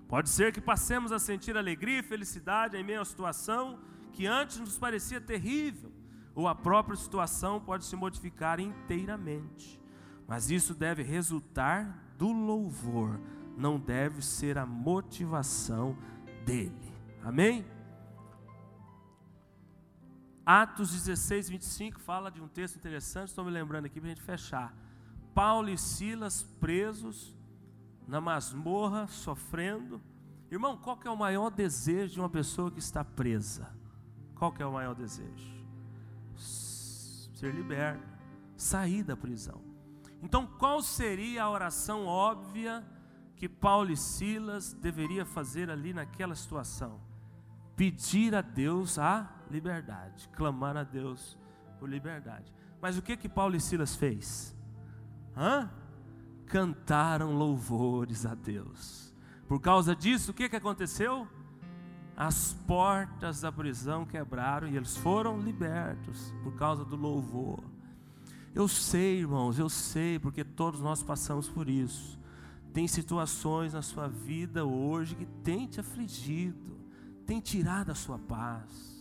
Pode 0.08 0.28
ser 0.28 0.52
que 0.52 0.60
passemos 0.60 1.10
a 1.10 1.18
sentir 1.18 1.56
alegria 1.56 1.98
e 1.98 2.02
felicidade 2.02 2.76
em 2.76 2.84
meio 2.84 3.00
à 3.00 3.04
situação 3.04 3.78
que 4.12 4.26
antes 4.26 4.58
nos 4.58 4.78
parecia 4.78 5.20
terrível, 5.20 5.92
ou 6.34 6.48
a 6.48 6.54
própria 6.54 6.96
situação 6.96 7.60
pode 7.60 7.84
se 7.84 7.96
modificar 7.96 8.60
inteiramente. 8.60 9.80
Mas 10.26 10.50
isso 10.50 10.74
deve 10.74 11.02
resultar 11.02 12.14
do 12.16 12.32
louvor, 12.32 13.20
não 13.56 13.78
deve 13.78 14.22
ser 14.22 14.56
a 14.56 14.64
motivação 14.64 15.96
dele. 16.44 16.94
Amém? 17.22 17.66
Atos 20.46 20.92
16, 20.92 21.48
25 21.48 22.00
fala 22.00 22.30
de 22.30 22.40
um 22.40 22.46
texto 22.46 22.76
interessante, 22.76 23.28
estou 23.28 23.44
me 23.44 23.50
lembrando 23.50 23.86
aqui 23.86 24.00
para 24.00 24.08
a 24.10 24.14
gente 24.14 24.22
fechar. 24.22 24.72
Paulo 25.34 25.68
e 25.68 25.76
Silas 25.76 26.44
presos 26.60 27.35
na 28.06 28.20
masmorra, 28.20 29.06
sofrendo. 29.08 30.00
Irmão, 30.50 30.76
qual 30.76 30.96
que 30.96 31.08
é 31.08 31.10
o 31.10 31.16
maior 31.16 31.50
desejo 31.50 32.14
de 32.14 32.20
uma 32.20 32.28
pessoa 32.28 32.70
que 32.70 32.78
está 32.78 33.04
presa? 33.04 33.68
Qual 34.34 34.52
que 34.52 34.62
é 34.62 34.66
o 34.66 34.72
maior 34.72 34.94
desejo? 34.94 35.64
Ser 36.36 37.54
liberto, 37.54 38.06
sair 38.56 39.02
da 39.02 39.16
prisão. 39.16 39.60
Então, 40.22 40.46
qual 40.46 40.82
seria 40.82 41.44
a 41.44 41.50
oração 41.50 42.06
óbvia 42.06 42.84
que 43.34 43.48
Paulo 43.48 43.90
e 43.90 43.96
Silas 43.96 44.72
deveria 44.72 45.24
fazer 45.24 45.70
ali 45.70 45.92
naquela 45.92 46.34
situação? 46.34 47.00
Pedir 47.74 48.34
a 48.34 48.40
Deus 48.40 48.98
a 48.98 49.30
liberdade, 49.50 50.28
clamar 50.30 50.76
a 50.76 50.84
Deus 50.84 51.38
por 51.78 51.88
liberdade. 51.88 52.52
Mas 52.80 52.96
o 52.96 53.02
que 53.02 53.16
que 53.16 53.28
Paulo 53.28 53.56
e 53.56 53.60
Silas 53.60 53.94
fez? 53.94 54.56
Hã? 55.36 55.70
Cantaram 56.46 57.36
louvores 57.36 58.24
a 58.24 58.34
Deus. 58.34 59.14
Por 59.48 59.60
causa 59.60 59.94
disso, 59.94 60.30
o 60.30 60.34
que 60.34 60.48
que 60.48 60.56
aconteceu? 60.56 61.26
As 62.16 62.54
portas 62.66 63.42
da 63.42 63.52
prisão 63.52 64.06
quebraram 64.06 64.66
e 64.68 64.76
eles 64.76 64.96
foram 64.96 65.40
libertos 65.40 66.32
por 66.42 66.54
causa 66.56 66.84
do 66.84 66.96
louvor. 66.96 67.62
Eu 68.54 68.66
sei, 68.66 69.18
irmãos, 69.18 69.58
eu 69.58 69.68
sei, 69.68 70.18
porque 70.18 70.42
todos 70.42 70.80
nós 70.80 71.02
passamos 71.02 71.46
por 71.48 71.68
isso. 71.68 72.18
Tem 72.72 72.88
situações 72.88 73.74
na 73.74 73.82
sua 73.82 74.08
vida 74.08 74.64
hoje 74.64 75.14
que 75.14 75.26
tem 75.26 75.66
te 75.66 75.78
afligido, 75.78 76.78
tem 77.26 77.38
tirado 77.38 77.90
a 77.90 77.94
sua 77.94 78.18
paz. 78.18 78.95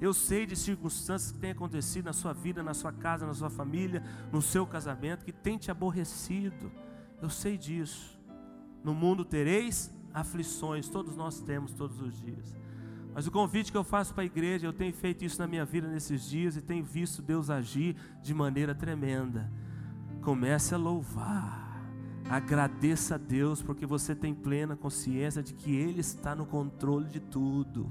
Eu 0.00 0.14
sei 0.14 0.46
de 0.46 0.56
circunstâncias 0.56 1.30
que 1.30 1.38
têm 1.38 1.50
acontecido 1.50 2.06
na 2.06 2.12
sua 2.12 2.32
vida, 2.32 2.62
na 2.62 2.72
sua 2.72 2.92
casa, 2.92 3.26
na 3.26 3.34
sua 3.34 3.50
família, 3.50 4.02
no 4.32 4.40
seu 4.40 4.66
casamento, 4.66 5.24
que 5.24 5.32
tem 5.32 5.58
te 5.58 5.70
aborrecido. 5.70 6.72
Eu 7.20 7.28
sei 7.28 7.58
disso. 7.58 8.18
No 8.82 8.94
mundo 8.94 9.24
tereis 9.24 9.92
aflições, 10.14 10.88
todos 10.88 11.16
nós 11.16 11.40
temos 11.40 11.74
todos 11.74 12.00
os 12.00 12.18
dias. 12.18 12.56
Mas 13.12 13.26
o 13.26 13.30
convite 13.30 13.70
que 13.70 13.76
eu 13.76 13.84
faço 13.84 14.14
para 14.14 14.22
a 14.22 14.26
igreja, 14.26 14.66
eu 14.66 14.72
tenho 14.72 14.92
feito 14.92 15.24
isso 15.24 15.38
na 15.38 15.46
minha 15.46 15.64
vida 15.64 15.88
nesses 15.88 16.28
dias 16.28 16.56
e 16.56 16.62
tenho 16.62 16.84
visto 16.84 17.20
Deus 17.20 17.50
agir 17.50 17.96
de 18.22 18.32
maneira 18.32 18.74
tremenda. 18.74 19.50
Comece 20.22 20.74
a 20.74 20.78
louvar. 20.78 21.60
Agradeça 22.28 23.16
a 23.16 23.18
Deus 23.18 23.60
porque 23.60 23.84
você 23.84 24.14
tem 24.14 24.32
plena 24.32 24.76
consciência 24.76 25.42
de 25.42 25.52
que 25.52 25.74
Ele 25.74 26.00
está 26.00 26.34
no 26.34 26.46
controle 26.46 27.08
de 27.08 27.18
tudo, 27.18 27.90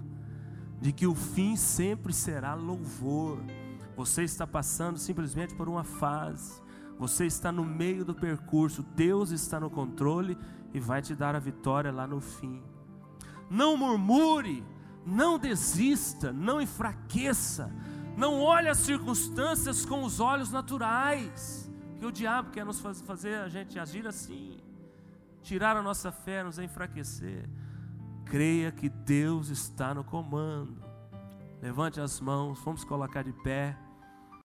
de 0.81 0.91
que 0.91 1.05
o 1.05 1.13
fim 1.13 1.55
sempre 1.55 2.13
será 2.13 2.53
louvor. 2.53 3.39
Você 3.95 4.23
está 4.23 4.47
passando 4.47 4.97
simplesmente 4.97 5.53
por 5.53 5.67
uma 5.67 5.83
fase, 5.83 6.61
você 6.97 7.25
está 7.25 7.51
no 7.51 7.65
meio 7.65 8.05
do 8.05 8.15
percurso, 8.15 8.83
Deus 8.95 9.31
está 9.31 9.59
no 9.59 9.69
controle 9.69 10.37
e 10.73 10.79
vai 10.79 11.01
te 11.01 11.13
dar 11.15 11.35
a 11.35 11.39
vitória 11.39 11.91
lá 11.91 12.07
no 12.07 12.21
fim. 12.21 12.61
Não 13.49 13.75
murmure, 13.75 14.63
não 15.05 15.37
desista, 15.37 16.31
não 16.31 16.61
enfraqueça, 16.61 17.73
não 18.15 18.41
olhe 18.41 18.69
as 18.69 18.77
circunstâncias 18.77 19.85
com 19.85 20.03
os 20.03 20.19
olhos 20.19 20.51
naturais, 20.51 21.69
que 21.97 22.05
o 22.05 22.11
diabo 22.11 22.51
quer 22.51 22.65
nos 22.65 22.79
fazer 22.79 23.35
a 23.35 23.49
gente 23.49 23.77
agir 23.77 24.07
assim, 24.07 24.57
tirar 25.41 25.75
a 25.75 25.81
nossa 25.81 26.11
fé, 26.11 26.43
nos 26.43 26.59
enfraquecer. 26.59 27.49
Creia 28.29 28.71
que 28.71 28.87
Deus 28.89 29.49
está 29.49 29.91
no 29.91 30.03
comando. 30.03 30.83
Levante 31.59 31.99
as 31.99 32.21
mãos, 32.21 32.59
vamos 32.63 32.83
colocar 32.83 33.23
de 33.23 33.33
pé. 33.33 33.75